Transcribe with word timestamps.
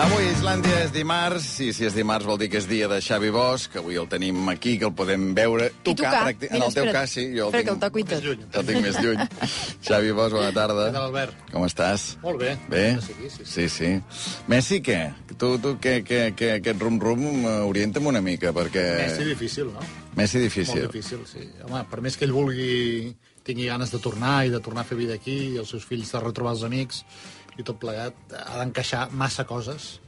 Avui 0.00 0.24
Islàndia 0.30 0.78
és 0.86 0.92
dimarts, 0.94 1.46
i 1.60 1.74
si 1.76 1.84
és 1.84 1.92
dimarts 1.92 2.24
vol 2.24 2.38
dir 2.40 2.46
que 2.48 2.56
és 2.56 2.64
dia 2.64 2.86
de 2.88 3.02
Xavi 3.04 3.28
Bosch, 3.34 3.68
que 3.68 3.82
avui 3.82 3.98
el 4.00 4.06
tenim 4.08 4.48
aquí, 4.48 4.78
que 4.80 4.86
el 4.88 4.94
podem 4.96 5.26
veure, 5.36 5.66
tocar. 5.84 6.22
En 6.30 6.38
Mira, 6.40 6.70
el 6.70 6.76
teu 6.78 6.88
cas, 6.88 7.12
sí, 7.12 7.26
jo 7.34 7.50
el 7.50 7.58
Espera, 7.58 7.66
que 7.66 7.74
el 7.74 7.76
tinc, 7.76 7.82
toco 7.84 8.00
i 8.00 8.06
tot. 8.08 8.56
el 8.62 8.70
tinc 8.70 8.80
més 8.86 8.96
lluny. 9.04 9.20
Xavi 9.90 10.14
Bosch, 10.16 10.38
bona 10.38 10.54
tarda. 10.56 10.86
Què 10.88 10.94
tal, 10.96 11.10
Albert? 11.10 11.42
Com 11.52 11.66
estàs? 11.68 12.06
Molt 12.24 12.40
bé. 12.40 12.54
Bé? 12.72 12.84
Sí, 13.04 13.12
sí, 13.18 13.28
sí. 13.34 13.48
Sí, 13.52 13.68
sí. 13.76 13.90
Messi, 14.48 14.80
què? 14.86 15.00
Tu, 15.34 15.50
tu 15.60 15.74
què, 15.84 15.98
què, 16.06 16.22
què, 16.38 16.54
aquest 16.62 16.80
rum-rum, 16.86 17.26
eh, 17.42 17.56
orienta'm 17.68 18.08
una 18.08 18.24
mica, 18.24 18.54
perquè... 18.56 18.86
Messi 19.02 19.28
difícil, 19.28 19.68
no? 19.74 19.84
Messi 20.16 20.40
difícil. 20.46 20.86
Molt 20.86 20.96
difícil, 20.96 21.26
sí. 21.28 21.44
Home, 21.68 21.84
per 21.92 22.00
més 22.00 22.16
que 22.16 22.24
ell 22.24 22.32
vulgui, 22.32 23.12
tingui 23.44 23.68
ganes 23.68 23.92
de 23.92 24.00
tornar 24.00 24.46
i 24.48 24.54
de 24.56 24.64
tornar 24.64 24.86
a 24.86 24.88
fer 24.88 24.96
vida 24.96 25.20
aquí, 25.20 25.36
i 25.54 25.60
els 25.60 25.76
seus 25.76 25.84
fills 25.84 26.08
de 26.16 26.24
retrobar 26.24 26.56
els 26.56 26.64
amics 26.64 27.04
i 27.58 27.62
tot 27.66 27.78
plegat, 27.82 28.14
ha 28.32 28.58
d'encaixar 28.60 29.08
massa 29.12 29.44
coses 29.48 29.98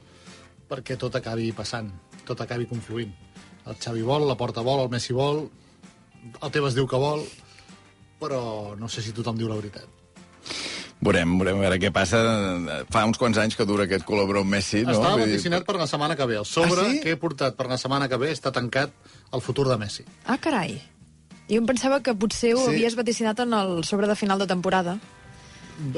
perquè 0.69 0.97
tot 0.97 1.15
acabi 1.15 1.51
passant, 1.53 1.91
tot 2.25 2.39
acabi 2.41 2.65
confluint. 2.65 3.11
El 3.67 3.75
Xavi 3.79 4.01
vol, 4.01 4.25
la 4.27 4.35
Porta 4.39 4.61
vol, 4.65 4.81
el 4.85 4.89
Messi 4.89 5.13
vol, 5.13 5.45
el 6.41 6.51
Tebas 6.51 6.73
diu 6.75 6.87
que 6.87 6.97
vol, 6.99 7.21
però 8.19 8.75
no 8.79 8.89
sé 8.89 9.01
si 9.03 9.11
tothom 9.15 9.37
diu 9.37 9.47
la 9.51 9.55
veritat. 9.59 9.85
Veurem, 11.03 11.33
veurem 11.39 11.57
a 11.59 11.63
veure 11.65 11.77
què 11.83 11.89
passa. 11.91 12.19
Fa 12.91 13.01
uns 13.05 13.17
quants 13.19 13.37
anys 13.41 13.57
que 13.59 13.65
dura 13.67 13.83
aquest 13.83 14.05
col·laborar 14.07 14.41
amb 14.45 14.53
Messi, 14.55 14.85
no? 14.87 14.93
Estava 14.95 15.17
Vull 15.17 15.25
dir, 15.27 15.33
vaticinat 15.35 15.65
per 15.67 15.75
la 15.75 15.87
setmana 15.91 16.15
que 16.15 16.27
ve. 16.29 16.37
El 16.39 16.45
sobre 16.47 16.79
Ah, 16.81 16.91
sí? 16.93 17.01
que 17.03 17.11
he 17.11 17.17
portat 17.19 17.57
per 17.59 17.67
la 17.67 17.77
setmana 17.77 18.07
que 18.07 18.17
ve 18.17 18.31
està 18.31 18.53
tancat 18.55 18.91
el 19.33 19.41
futur 19.43 19.67
de 19.67 19.77
Messi. 19.77 20.05
Ah, 20.25 20.37
carai. 20.37 20.77
Jo 21.49 21.57
em 21.59 21.65
pensava 21.67 21.99
que 22.01 22.13
potser 22.15 22.53
ho 22.55 22.61
Sí. 22.63 22.69
havies 22.71 22.95
vaticinat 22.95 23.39
en 23.43 23.53
el 23.53 23.83
sobre 23.83 24.07
de 24.07 24.15
final 24.15 24.39
de 24.39 24.47
temporada. 24.47 24.97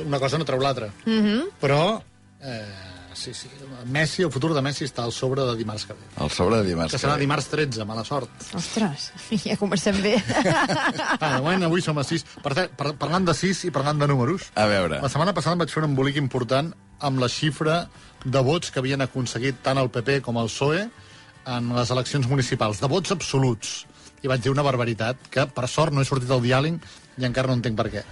Una 0.06 0.20
cosa 0.20 0.38
no 0.38 0.46
treu 0.46 0.60
l'altra. 0.60 0.88
Mm 1.06 1.12
Mhm. 1.12 1.26
-hmm. 1.26 1.50
Però, 1.62 2.02
eh, 2.42 2.66
sí, 3.14 3.34
sí, 3.34 3.48
Messi, 3.86 4.24
el 4.24 4.32
futur 4.32 4.54
de 4.54 4.62
Messi 4.62 4.84
està 4.86 5.04
al 5.04 5.12
sobre 5.12 5.42
de 5.42 5.56
dimarts 5.56 5.86
que 5.86 5.94
ve. 5.94 6.00
El 6.24 6.30
sobre 6.32 6.58
de 6.58 6.64
dimarts. 6.64 6.92
Que 6.92 7.00
que 7.00 7.08
serà 7.08 7.18
dimarts 7.18 7.48
13, 7.48 7.86
mala 7.86 8.04
sort. 8.04 8.30
Ostres, 8.54 9.12
ja 9.46 9.58
comencem 9.58 10.02
bé. 10.02 10.22
Ah, 11.20 11.36
de 11.36 11.42
moment 11.42 11.64
avui 11.64 11.82
som 11.82 11.98
a 11.98 12.04
6. 12.04 12.24
Per, 12.44 12.70
par 12.76 12.94
parlant 12.98 13.26
de 13.26 13.34
6 13.34 13.66
i 13.66 13.72
parlant 13.72 13.98
de 14.00 14.08
números, 14.08 14.52
A 14.56 14.66
veure. 14.66 15.02
la 15.02 15.10
setmana 15.10 15.34
passada 15.34 15.54
em 15.54 15.60
vaig 15.60 15.70
fer 15.70 15.84
un 15.84 15.90
embolic 15.92 16.16
important 16.18 16.74
amb 17.00 17.20
la 17.20 17.28
xifra 17.30 17.90
de 18.24 18.40
vots 18.42 18.72
que 18.72 18.80
havien 18.80 19.02
aconseguit 19.02 19.56
tant 19.62 19.78
el 19.78 19.90
PP 19.90 20.22
com 20.22 20.38
el 20.38 20.48
PSOE 20.48 20.90
en 21.46 21.76
les 21.76 21.90
eleccions 21.92 22.28
municipals, 22.28 22.80
de 22.80 22.88
vots 22.88 23.12
absoluts. 23.12 23.86
I 24.24 24.28
vaig 24.28 24.42
dir 24.42 24.50
una 24.52 24.64
barbaritat, 24.64 25.18
que 25.30 25.46
per 25.46 25.68
sort 25.68 25.94
no 25.94 26.02
he 26.02 26.06
sortit 26.06 26.30
al 26.32 26.42
diàleg 26.42 26.80
i 27.18 27.24
encara 27.26 27.48
no 27.48 27.54
entenc 27.54 27.76
per 27.78 27.92
què. 27.92 28.04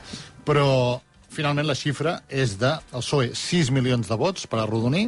Però 0.46 1.02
finalment 1.34 1.68
la 1.68 1.78
xifra 1.78 2.20
és 2.30 2.58
de 2.62 2.72
el 2.94 3.02
PSOE 3.02 3.32
6 3.38 3.72
milions 3.76 4.10
de 4.10 4.18
vots 4.20 4.46
per 4.50 4.62
arrodonir 4.62 5.08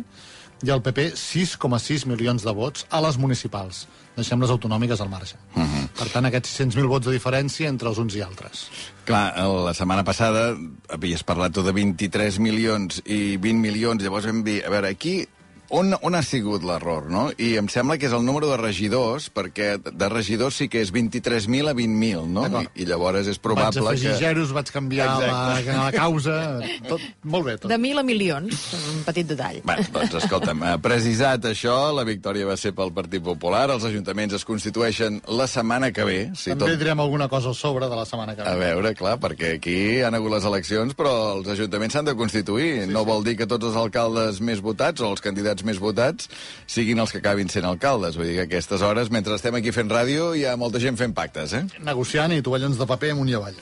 i 0.66 0.72
el 0.72 0.82
PP 0.82 1.12
6,6 1.20 2.06
milions 2.10 2.46
de 2.46 2.54
vots 2.56 2.86
a 2.90 3.02
les 3.04 3.18
municipals. 3.22 3.86
Deixem 4.16 4.40
les 4.42 4.52
autonòmiques 4.54 5.02
al 5.04 5.10
marge. 5.12 5.36
Uh 5.56 5.64
-huh. 5.64 5.88
Per 6.00 6.08
tant, 6.10 6.26
aquests 6.26 6.60
600.000 6.60 6.88
vots 6.88 7.06
de 7.06 7.12
diferència 7.12 7.68
entre 7.68 7.90
els 7.90 7.98
uns 7.98 8.16
i 8.16 8.22
altres. 8.22 8.68
Clar, 9.06 9.34
la 9.66 9.74
setmana 9.74 10.04
passada 10.04 10.58
havies 10.90 11.24
parlat 11.24 11.54
tu 11.54 11.62
de 11.64 11.72
23 11.72 12.40
milions 12.40 13.02
i 13.06 13.38
20 13.38 13.60
milions, 13.60 14.02
llavors 14.02 14.26
vam 14.26 14.44
dir, 14.44 14.64
a 14.66 14.70
veure, 14.70 14.88
aquí 14.88 15.28
on, 15.70 15.96
on 16.02 16.16
ha 16.18 16.22
sigut 16.26 16.66
l'error, 16.66 17.10
no? 17.12 17.28
I 17.42 17.56
em 17.62 17.70
sembla 17.72 17.98
que 18.02 18.08
és 18.10 18.16
el 18.16 18.26
número 18.26 18.50
de 18.52 18.58
regidors, 18.62 19.30
perquè 19.34 19.76
de 19.86 20.10
regidors 20.12 20.60
sí 20.62 20.68
que 20.72 20.82
és 20.84 20.92
23.000 20.94 21.72
a 21.72 21.76
20.000, 21.78 22.28
no? 22.36 22.46
I, 22.50 22.70
I 22.84 22.88
llavors 22.90 23.30
és 23.32 23.40
probable 23.42 23.84
vaig 23.86 23.96
afegir 23.96 24.12
que... 24.12 24.20
zeros, 24.22 24.54
vaig 24.56 24.72
canviar 24.74 25.10
la, 25.22 25.42
la 25.66 25.90
causa... 25.96 26.38
Tot, 26.86 27.02
molt 27.26 27.48
bé, 27.48 27.54
tot. 27.58 27.70
De 27.72 27.78
mil 27.82 27.98
a 27.98 28.04
milions, 28.06 28.66
un 28.92 29.00
petit 29.08 29.26
detall. 29.28 29.58
Bé, 29.66 29.78
doncs 29.94 30.18
escolta'm, 30.20 30.62
eh, 30.68 30.74
precisat 30.84 31.48
això, 31.50 31.74
la 31.96 32.04
victòria 32.08 32.46
va 32.46 32.58
ser 32.60 32.76
pel 32.78 32.92
Partit 32.94 33.24
Popular, 33.26 33.64
els 33.74 33.86
ajuntaments 33.88 34.36
es 34.38 34.46
constitueixen 34.46 35.22
la 35.40 35.48
setmana 35.50 35.90
que 35.96 36.06
ve, 36.06 36.20
si 36.38 36.54
També 36.54 36.76
tot 36.76 36.84
direm 36.84 37.02
alguna 37.02 37.30
cosa 37.32 37.50
al 37.50 37.58
sobre 37.58 37.90
de 37.90 37.98
la 37.98 38.06
setmana 38.06 38.36
que 38.36 38.44
ve. 38.44 38.52
A 38.52 38.60
veure, 38.60 38.94
clar, 38.98 39.16
perquè 39.24 39.56
aquí 39.58 39.78
han 40.06 40.18
hagut 40.18 40.36
les 40.36 40.46
eleccions, 40.46 40.94
però 40.98 41.16
els 41.38 41.50
ajuntaments 41.56 41.98
s'han 41.98 42.12
de 42.12 42.16
constituir. 42.18 42.70
Sí, 42.86 42.92
no 42.92 43.06
vol 43.08 43.26
dir 43.26 43.38
que 43.40 43.48
tots 43.50 43.72
els 43.72 43.80
alcaldes 43.80 44.42
més 44.44 44.62
votats 44.64 45.02
o 45.02 45.10
els 45.14 45.24
candidats 45.24 45.55
més 45.64 45.80
votats 45.80 46.28
siguin 46.68 47.00
els 47.00 47.14
que 47.14 47.22
acabin 47.24 47.48
sent 47.50 47.68
alcaldes. 47.70 48.18
Vull 48.20 48.28
dir 48.28 48.36
que 48.40 48.46
a 48.48 48.50
aquestes 48.50 48.84
hores, 48.84 49.12
mentre 49.14 49.38
estem 49.38 49.56
aquí 49.56 49.72
fent 49.72 49.92
ràdio, 49.92 50.34
hi 50.36 50.44
ha 50.50 50.58
molta 50.60 50.82
gent 50.84 51.00
fent 51.00 51.16
pactes, 51.16 51.54
eh? 51.54 51.64
Negociant 51.86 52.34
i 52.36 52.42
tovallons 52.44 52.82
de 52.82 52.90
paper 52.90 53.14
amunt 53.16 53.32
i 53.32 53.38
avall. 53.38 53.62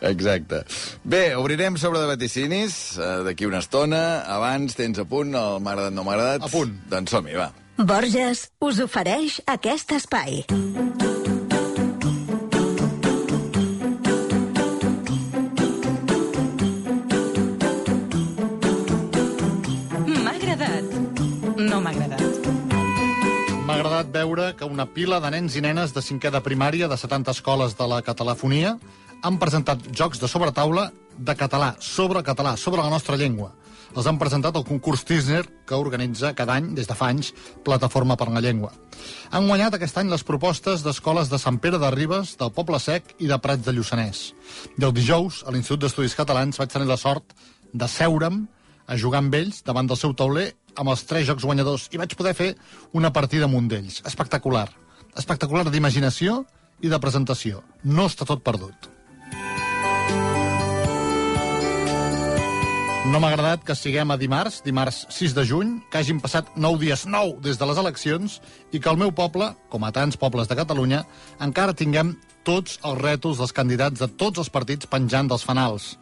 Exacte. 0.00 0.64
Bé, 1.04 1.36
obrirem 1.36 1.78
sobre 1.78 2.02
de 2.02 2.10
vaticinis 2.10 2.98
eh, 2.98 3.14
d'aquí 3.28 3.46
una 3.46 3.62
estona. 3.62 4.24
Abans 4.26 4.76
tens 4.78 4.98
a 4.98 5.06
punt 5.08 5.34
el 5.36 5.58
M'ha 5.62 5.74
agradat, 5.74 5.94
no 5.94 6.04
m'ha 6.04 6.16
agradat. 6.16 6.46
A 6.46 6.52
punt. 6.52 6.74
Doncs 6.90 7.14
som-hi, 7.14 7.36
va. 7.38 7.50
Borges 7.78 8.48
us 8.64 8.82
ofereix 8.82 9.38
aquest 9.46 9.94
espai. 10.00 10.44
M'ha 10.50 11.17
Agradat 24.08 24.24
veure 24.24 24.56
que 24.56 24.64
una 24.64 24.86
pila 24.86 25.18
de 25.20 25.28
nens 25.30 25.54
i 25.56 25.60
nenes 25.60 25.92
de 25.92 26.00
cinquè 26.00 26.30
de 26.32 26.40
primària 26.40 26.88
de 26.88 26.96
70 26.96 27.30
escoles 27.34 27.74
de 27.76 27.86
la 27.86 28.00
catalafonia 28.00 28.78
han 29.22 29.36
presentat 29.38 29.82
jocs 29.92 30.18
de 30.20 30.28
sobretaula 30.28 30.92
de 31.18 31.34
català, 31.36 31.74
sobre 31.78 32.22
català, 32.22 32.56
sobre 32.56 32.80
la 32.80 32.88
nostra 32.88 33.16
llengua. 33.16 33.52
Els 33.94 34.06
han 34.06 34.16
presentat 34.16 34.56
al 34.56 34.64
concurs 34.64 35.04
Tisner, 35.04 35.42
que 35.66 35.76
organitza 35.76 36.32
cada 36.32 36.56
any, 36.56 36.72
des 36.74 36.88
de 36.88 36.96
fa 36.96 37.10
anys, 37.12 37.34
Plataforma 37.64 38.16
per 38.16 38.30
la 38.30 38.40
Llengua. 38.40 38.72
Han 39.30 39.48
guanyat 39.48 39.74
aquest 39.76 39.98
any 39.98 40.08
les 40.08 40.24
propostes 40.24 40.84
d'escoles 40.84 41.28
de 41.28 41.38
Sant 41.38 41.58
Pere 41.58 41.80
de 41.80 41.90
Ribes, 41.90 42.36
del 42.38 42.52
Poble 42.52 42.80
Sec 42.80 43.12
i 43.18 43.28
de 43.28 43.38
Prats 43.38 43.66
de 43.66 43.74
Lluçanès. 43.76 44.30
I 44.78 44.84
el 44.88 44.94
dijous, 44.94 45.42
a 45.44 45.52
l'Institut 45.52 45.84
d'Estudis 45.84 46.16
Catalans, 46.16 46.56
vaig 46.56 46.72
tenir 46.72 46.88
la 46.88 46.96
sort 46.96 47.36
de 47.74 47.88
seure'm 47.88 48.46
a 48.88 48.96
jugar 48.96 49.20
amb 49.20 49.34
ells 49.36 49.60
davant 49.66 49.88
del 49.88 50.00
seu 50.00 50.14
tauler 50.16 50.54
amb 50.78 50.94
els 50.94 51.02
tres 51.08 51.26
jocs 51.28 51.44
guanyadors 51.44 51.88
i 51.92 52.00
vaig 52.00 52.14
poder 52.18 52.34
fer 52.38 52.52
una 52.96 53.12
partida 53.12 53.48
amb 53.48 53.58
un 53.58 53.66
d'ells. 53.70 54.02
Espectacular. 54.06 54.68
Espectacular 55.18 55.66
d'imaginació 55.66 56.44
i 56.80 56.92
de 56.92 57.02
presentació. 57.02 57.64
No 57.82 58.06
està 58.06 58.28
tot 58.28 58.44
perdut. 58.46 58.94
No 63.08 63.22
m'ha 63.22 63.30
agradat 63.32 63.62
que 63.64 63.72
siguem 63.72 64.10
a 64.12 64.18
dimarts, 64.20 64.58
dimarts 64.66 65.06
6 65.16 65.32
de 65.32 65.44
juny, 65.48 65.68
que 65.88 65.96
hagin 66.02 66.18
passat 66.20 66.50
9 66.60 66.76
dies, 66.82 67.06
9 67.08 67.38
des 67.40 67.56
de 67.56 67.68
les 67.70 67.78
eleccions, 67.80 68.34
i 68.68 68.80
que 68.84 68.90
el 68.92 68.98
meu 69.00 69.14
poble, 69.16 69.48
com 69.72 69.86
a 69.86 69.92
tants 69.96 70.18
pobles 70.20 70.50
de 70.50 70.58
Catalunya, 70.58 71.00
encara 71.40 71.72
tinguem 71.72 72.12
tots 72.44 72.76
els 72.84 73.00
rètols 73.00 73.40
dels 73.40 73.54
candidats 73.56 74.02
de 74.02 74.10
tots 74.20 74.42
els 74.42 74.52
partits 74.52 74.90
penjant 74.92 75.30
dels 75.30 75.46
fanals. 75.48 75.94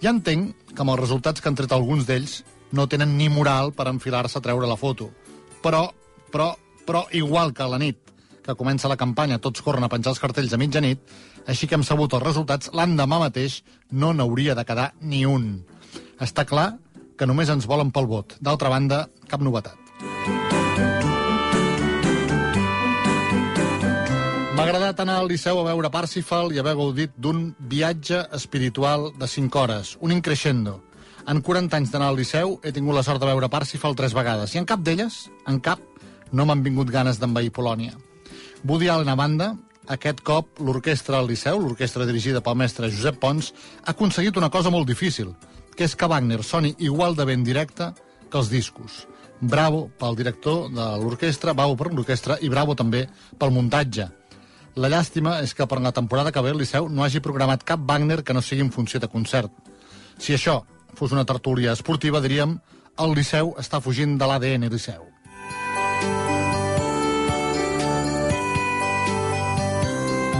Ja 0.00 0.14
entenc 0.14 0.72
que 0.72 0.80
amb 0.80 0.94
els 0.94 1.02
resultats 1.04 1.44
que 1.44 1.52
han 1.52 1.58
tret 1.58 1.72
alguns 1.76 2.08
d'ells 2.08 2.40
no 2.72 2.86
tenen 2.88 3.16
ni 3.18 3.28
moral 3.28 3.72
per 3.72 3.88
enfilar-se 3.90 4.38
a 4.38 4.44
treure 4.44 4.66
la 4.66 4.78
foto. 4.80 5.10
Però, 5.62 5.88
però, 6.32 6.54
però, 6.86 7.04
igual 7.12 7.52
que 7.52 7.62
a 7.62 7.68
la 7.68 7.78
nit 7.78 8.00
que 8.44 8.54
comença 8.54 8.90
la 8.90 8.98
campanya 9.00 9.40
tots 9.40 9.62
corren 9.64 9.86
a 9.86 9.88
penjar 9.88 10.12
els 10.12 10.20
cartells 10.20 10.52
a 10.52 10.60
mitjanit, 10.60 11.00
així 11.48 11.66
que 11.66 11.78
hem 11.78 11.84
sabut 11.86 12.12
els 12.12 12.24
resultats, 12.24 12.70
l'endemà 12.76 13.18
mateix 13.22 13.62
no 13.90 14.12
n'hauria 14.12 14.54
de 14.54 14.64
quedar 14.68 14.92
ni 15.00 15.24
un. 15.24 15.64
Està 16.20 16.44
clar 16.44 16.74
que 17.16 17.26
només 17.26 17.48
ens 17.48 17.66
volen 17.70 17.90
pel 17.94 18.08
vot. 18.10 18.36
D'altra 18.40 18.68
banda, 18.68 19.06
cap 19.30 19.40
novetat. 19.40 19.80
M'ha 24.54 24.62
agradat 24.62 25.00
anar 25.02 25.16
al 25.18 25.28
Liceu 25.28 25.58
a 25.58 25.64
veure 25.66 25.90
Parsifal 25.90 26.52
i 26.54 26.60
haver 26.62 26.76
gaudit 26.78 27.14
d'un 27.18 27.48
viatge 27.58 28.20
espiritual 28.36 29.10
de 29.18 29.26
5 29.26 29.60
hores, 29.60 29.96
un 30.00 30.12
increixendo. 30.14 30.78
En 31.24 31.40
40 31.40 31.72
anys 31.78 31.88
d'anar 31.88 32.10
al 32.12 32.18
Liceu 32.20 32.58
he 32.60 32.70
tingut 32.76 32.92
la 32.92 33.02
sort 33.02 33.22
de 33.22 33.24
veure 33.24 33.48
Parsifal 33.48 33.94
tres 33.96 34.12
vegades 34.12 34.52
i 34.52 34.58
en 34.60 34.66
cap 34.68 34.82
d'elles, 34.84 35.14
en 35.48 35.56
cap, 35.64 35.80
no 36.36 36.44
m'han 36.44 36.60
vingut 36.66 36.90
ganes 36.92 37.16
d'envair 37.16 37.52
Polònia. 37.56 37.94
Woody 38.68 38.90
Allen 38.92 39.08
a 39.08 39.14
banda, 39.16 39.54
aquest 39.88 40.20
cop 40.20 40.60
l'orquestra 40.60 41.16
al 41.18 41.30
Liceu, 41.30 41.62
l'orquestra 41.62 42.04
dirigida 42.04 42.42
pel 42.44 42.58
mestre 42.60 42.90
Josep 42.92 43.16
Pons, 43.22 43.54
ha 43.84 43.94
aconseguit 43.94 44.36
una 44.36 44.50
cosa 44.52 44.72
molt 44.74 44.88
difícil, 44.88 45.32
que 45.74 45.88
és 45.88 45.96
que 45.96 46.08
Wagner 46.12 46.42
soni 46.44 46.74
igual 46.78 47.16
de 47.16 47.24
ben 47.24 47.44
directe 47.44 47.88
que 48.28 48.38
els 48.42 48.52
discos. 48.52 49.06
Bravo 49.40 49.86
pel 49.98 50.20
director 50.20 50.68
de 50.76 50.90
l'orquestra, 51.00 51.56
bravo 51.56 51.72
per 51.76 51.88
l'orquestra 51.88 52.36
i 52.44 52.52
bravo 52.52 52.76
també 52.76 53.06
pel 53.40 53.54
muntatge. 53.56 54.10
La 54.76 54.92
llàstima 54.92 55.38
és 55.40 55.56
que 55.56 55.64
per 55.70 55.80
la 55.80 55.92
temporada 55.96 56.32
que 56.32 56.44
ve 56.44 56.52
el 56.52 56.60
Liceu 56.60 56.92
no 56.92 57.04
hagi 57.04 57.24
programat 57.24 57.64
cap 57.64 57.80
Wagner 57.80 58.20
que 58.22 58.36
no 58.36 58.44
sigui 58.44 58.60
en 58.60 58.72
funció 58.76 59.00
de 59.00 59.08
concert. 59.08 59.52
Si 60.18 60.36
això 60.36 60.60
fos 60.96 61.12
una 61.12 61.26
tertúlia 61.28 61.72
esportiva, 61.72 62.20
diríem 62.24 62.58
el 63.02 63.14
Liceu 63.16 63.54
està 63.58 63.80
fugint 63.82 64.16
de 64.18 64.26
l'ADN 64.28 64.68
Liceu. 64.70 65.02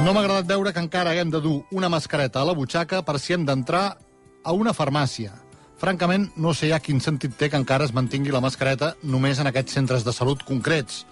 No 0.04 0.12
m'ha 0.12 0.20
agradat 0.20 0.50
veure 0.50 0.72
que 0.76 0.82
encara 0.84 1.14
haguem 1.14 1.30
de 1.32 1.40
dur 1.40 1.54
una 1.72 1.88
mascareta 1.88 2.42
a 2.42 2.44
la 2.44 2.54
butxaca 2.54 3.00
per 3.02 3.16
si 3.18 3.32
hem 3.32 3.46
d'entrar 3.48 3.96
a 4.44 4.52
una 4.52 4.74
farmàcia. 4.76 5.32
Francament, 5.80 6.28
no 6.36 6.52
sé 6.54 6.68
ja 6.70 6.78
quin 6.78 7.00
sentit 7.00 7.38
té 7.40 7.48
que 7.48 7.56
encara 7.56 7.88
es 7.88 7.94
mantingui 7.96 8.34
la 8.34 8.42
mascareta 8.44 8.92
només 9.02 9.40
en 9.40 9.48
aquests 9.48 9.80
centres 9.80 10.04
de 10.04 10.12
salut 10.12 10.44
concrets. 10.44 11.06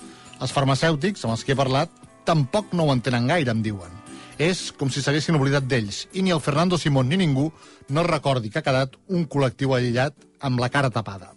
Els 0.44 0.52
farmacèutics, 0.52 1.24
amb 1.24 1.38
els 1.38 1.44
que 1.44 1.56
he 1.56 1.58
parlat, 1.58 1.90
tampoc 2.28 2.76
no 2.76 2.86
ho 2.86 2.92
entenen 2.92 3.32
gaire, 3.32 3.50
em 3.50 3.64
diuen. 3.64 4.01
És 4.38 4.70
com 4.78 4.90
si 4.90 5.02
s'haguessin 5.02 5.36
oblidat 5.36 5.66
d'ells, 5.68 6.06
i 6.12 6.22
ni 6.22 6.32
el 6.32 6.40
Fernando 6.40 6.78
Simón 6.78 7.08
ni 7.08 7.20
ningú 7.20 7.50
no 7.88 8.06
recordi 8.06 8.50
que 8.50 8.62
ha 8.62 8.66
quedat 8.66 8.96
un 9.08 9.28
col·lectiu 9.28 9.76
aïllat 9.76 10.16
amb 10.40 10.60
la 10.60 10.70
cara 10.72 10.90
tapada. 10.90 11.32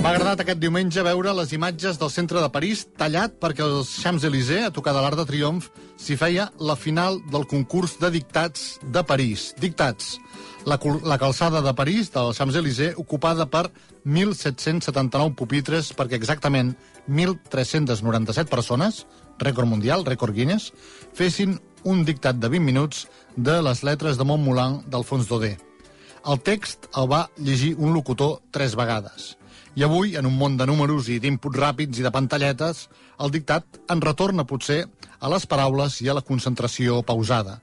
M'ha 0.00 0.14
agradat 0.16 0.40
aquest 0.42 0.58
diumenge 0.58 1.02
veure 1.06 1.32
les 1.36 1.50
imatges 1.52 1.98
del 2.00 2.10
centre 2.10 2.40
de 2.42 2.48
París 2.50 2.86
tallat 2.98 3.34
perquè 3.38 3.62
els 3.62 3.92
Champs-Élysées, 4.00 4.64
a 4.66 4.72
tocar 4.74 4.94
de 4.96 5.02
l'Arc 5.04 5.18
de 5.20 5.26
Triomf, 5.28 5.68
s'hi 6.00 6.16
feia 6.16 6.48
la 6.58 6.74
final 6.74 7.20
del 7.30 7.44
concurs 7.46 7.98
de 8.00 8.08
dictats 8.10 8.80
de 8.82 9.04
París. 9.04 9.50
Dictats. 9.60 10.16
La, 10.64 10.80
la 11.04 11.18
calçada 11.20 11.60
de 11.62 11.74
París, 11.76 12.10
del 12.16 12.32
Champs-Élysées, 12.34 12.96
ocupada 12.96 13.46
per 13.46 13.68
1.779 14.02 15.36
pupitres, 15.36 15.92
perquè 15.92 16.18
exactament 16.18 16.72
1.397 17.10 18.46
persones, 18.48 19.04
rècord 19.42 19.66
mundial, 19.68 20.04
rècord 20.06 20.34
Guinness, 20.36 20.70
fessin 21.16 21.58
un 21.84 22.04
dictat 22.06 22.38
de 22.38 22.48
20 22.48 22.64
minuts 22.64 23.06
de 23.36 23.58
les 23.64 23.82
lletres 23.82 24.18
de 24.20 24.24
Montmolant 24.24 24.80
d'Alfons 24.86 25.28
Daudet. 25.28 25.58
El 26.28 26.40
text 26.44 26.86
el 27.00 27.08
va 27.10 27.26
llegir 27.36 27.74
un 27.78 27.94
locutor 27.96 28.40
tres 28.52 28.76
vegades. 28.76 29.34
I 29.74 29.86
avui, 29.86 30.16
en 30.18 30.26
un 30.26 30.36
món 30.36 30.58
de 30.58 30.66
números 30.68 31.08
i 31.08 31.18
d'inputs 31.22 31.56
ràpids 31.56 31.98
i 31.98 32.04
de 32.04 32.12
pantalletes, 32.12 32.88
el 33.18 33.32
dictat 33.32 33.80
en 33.88 34.02
retorna 34.04 34.44
potser 34.44 34.84
a 35.20 35.30
les 35.32 35.46
paraules 35.46 36.00
i 36.04 36.10
a 36.10 36.16
la 36.18 36.24
concentració 36.26 37.00
pausada. 37.06 37.60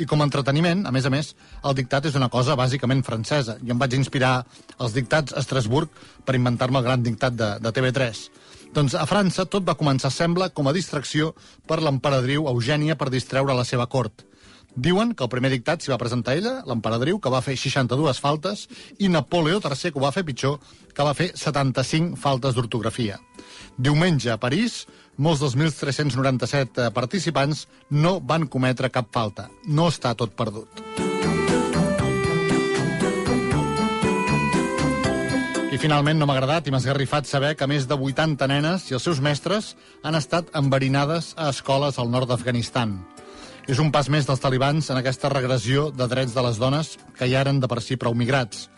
I 0.00 0.06
com 0.08 0.22
a 0.22 0.26
entreteniment, 0.28 0.86
a 0.86 0.92
més 0.94 1.06
a 1.06 1.12
més, 1.12 1.34
el 1.68 1.76
dictat 1.76 2.06
és 2.08 2.16
una 2.18 2.30
cosa 2.32 2.56
bàsicament 2.58 3.04
francesa. 3.04 3.58
Jo 3.60 3.74
em 3.74 3.82
vaig 3.82 3.96
inspirar 3.98 4.34
als 4.78 4.96
dictats 4.96 5.34
a 5.34 5.42
Estrasburg 5.44 5.92
per 6.24 6.36
inventar-me 6.38 6.80
el 6.80 6.88
gran 6.88 7.04
dictat 7.04 7.36
de, 7.36 7.54
de 7.60 7.72
TV3. 7.76 8.24
Doncs 8.72 8.94
a 8.96 9.04
França 9.04 9.44
tot 9.44 9.66
va 9.68 9.76
començar, 9.76 10.08
sembla, 10.08 10.48
com 10.48 10.68
a 10.68 10.72
distracció 10.72 11.34
per 11.68 11.82
l'emperadriu 11.84 12.48
Eugènia 12.48 12.96
per 12.96 13.10
distreure 13.12 13.56
la 13.56 13.66
seva 13.68 13.86
cort. 13.86 14.24
Diuen 14.72 15.12
que 15.12 15.26
el 15.26 15.28
primer 15.28 15.50
dictat 15.52 15.82
s'hi 15.84 15.92
va 15.92 16.00
presentar 16.00 16.32
ella, 16.38 16.54
l'emperadriu, 16.64 17.18
que 17.20 17.30
va 17.32 17.42
fer 17.44 17.58
62 17.60 18.20
faltes, 18.24 18.64
i 19.04 19.10
Napoleó 19.12 19.60
III, 19.60 19.92
que 19.92 20.00
ho 20.00 20.06
va 20.06 20.14
fer 20.14 20.24
pitjor, 20.24 20.56
que 20.96 21.04
va 21.04 21.12
fer 21.12 21.28
75 21.36 22.16
faltes 22.16 22.56
d'ortografia. 22.56 23.18
Diumenge 23.76 24.32
a 24.32 24.38
París, 24.40 24.86
molts 25.18 25.42
dels 25.42 25.56
1.397 25.56 26.88
participants 26.94 27.66
no 27.90 28.18
van 28.20 28.46
cometre 28.48 28.90
cap 28.90 29.10
falta. 29.12 29.48
No 29.66 29.88
està 29.92 30.14
tot 30.16 30.36
perdut. 30.36 30.82
I 35.72 35.78
finalment 35.80 36.18
no 36.20 36.26
m'ha 36.28 36.34
agradat 36.36 36.66
i 36.68 36.72
m'ha 36.72 36.82
esgarrifat 36.82 37.24
saber 37.24 37.54
que 37.56 37.68
més 37.68 37.86
de 37.88 37.96
80 37.96 38.48
nenes 38.50 38.90
i 38.90 38.96
els 38.98 39.06
seus 39.08 39.22
mestres 39.24 39.70
han 40.04 40.18
estat 40.18 40.50
enverinades 40.58 41.32
a 41.36 41.48
escoles 41.48 41.96
al 41.98 42.12
nord 42.12 42.28
d'Afganistan. 42.28 42.98
És 43.70 43.78
un 43.78 43.92
pas 43.94 44.08
més 44.12 44.26
dels 44.26 44.42
talibans 44.42 44.90
en 44.90 44.98
aquesta 44.98 45.30
regressió 45.32 45.90
de 45.94 46.08
drets 46.10 46.34
de 46.34 46.44
les 46.44 46.58
dones 46.60 46.96
que 47.16 47.28
ja 47.30 47.40
eren 47.40 47.60
de 47.62 47.70
per 47.70 47.80
si 47.80 47.96
prou 47.96 48.12
migrats. 48.12 48.68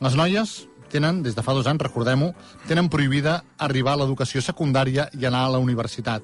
Les 0.00 0.16
noies 0.16 0.64
tenen, 0.90 1.22
des 1.22 1.36
de 1.36 1.44
fa 1.46 1.54
dos 1.56 1.68
anys, 1.70 1.82
recordem-ho, 1.86 2.32
tenen 2.68 2.90
prohibida 2.92 3.40
arribar 3.58 3.94
a 3.96 4.02
l'educació 4.02 4.42
secundària 4.44 5.08
i 5.16 5.26
anar 5.26 5.46
a 5.46 5.54
la 5.54 5.62
universitat. 5.62 6.22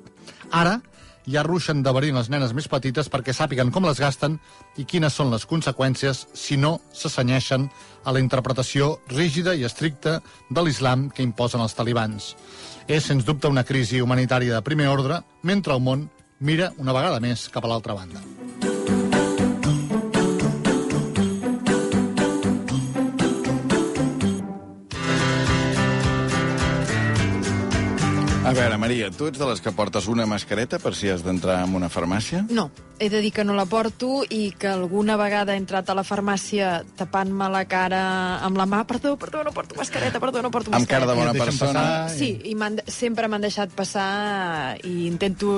Ara, 0.50 0.80
ja 1.26 1.42
ruixen 1.42 1.82
de 1.82 1.92
verí 1.92 2.12
les 2.14 2.30
nenes 2.30 2.54
més 2.54 2.68
petites 2.70 3.10
perquè 3.10 3.34
sàpiguen 3.34 3.72
com 3.74 3.86
les 3.86 4.00
gasten 4.00 4.38
i 4.78 4.86
quines 4.86 5.14
són 5.14 5.32
les 5.34 5.46
conseqüències 5.50 6.26
si 6.38 6.56
no 6.56 6.76
s'assenyeixen 6.94 7.66
a 8.04 8.14
la 8.14 8.22
interpretació 8.22 8.96
rígida 9.10 9.56
i 9.58 9.66
estricta 9.66 10.20
de 10.50 10.62
l'islam 10.62 11.08
que 11.10 11.26
imposen 11.26 11.62
els 11.62 11.74
talibans. 11.74 12.34
És, 12.86 13.08
sens 13.10 13.26
dubte, 13.26 13.50
una 13.50 13.66
crisi 13.66 14.00
humanitària 14.00 14.54
de 14.54 14.62
primer 14.62 14.88
ordre, 14.92 15.22
mentre 15.42 15.74
el 15.74 15.82
món 15.82 16.08
mira 16.38 16.72
una 16.78 16.94
vegada 16.94 17.20
més 17.20 17.48
cap 17.50 17.66
a 17.66 17.74
l'altra 17.74 17.98
banda. 17.98 18.45
A 28.46 28.52
veure, 28.54 28.76
Maria, 28.78 29.10
tu 29.10 29.26
ets 29.26 29.38
de 29.40 29.46
les 29.48 29.60
que 29.60 29.72
portes 29.74 30.06
una 30.06 30.26
mascareta 30.30 30.78
per 30.78 30.94
si 30.94 31.08
has 31.10 31.24
d'entrar 31.26 31.64
en 31.66 31.74
una 31.74 31.88
farmàcia? 31.90 32.44
No, 32.48 32.68
he 33.02 33.08
de 33.10 33.18
dir 33.20 33.32
que 33.34 33.42
no 33.44 33.56
la 33.58 33.64
porto 33.66 34.22
i 34.30 34.52
que 34.56 34.68
alguna 34.70 35.16
vegada 35.18 35.56
he 35.56 35.58
entrat 35.60 35.90
a 35.90 35.96
la 35.98 36.04
farmàcia 36.06 36.84
tapant-me 36.96 37.48
la 37.52 37.64
cara 37.68 38.02
amb 38.46 38.56
la 38.56 38.66
mà. 38.70 38.84
Perdó, 38.86 39.16
perdó, 39.18 39.42
no 39.44 39.50
porto 39.52 39.74
mascareta, 39.76 40.20
perdó, 40.22 40.42
no 40.46 40.50
porto 40.54 40.70
Amb 40.72 40.86
cara 40.86 41.04
mascareta. 41.04 41.12
de 41.12 41.18
bona 41.18 41.44
persona. 41.44 41.82
passar. 41.82 42.10
Sí, 42.16 42.30
i 42.46 42.54
sempre 42.86 43.26
m'han 43.28 43.42
deixat 43.42 43.74
passar 43.74 44.78
i 44.86 44.94
intento 45.08 45.50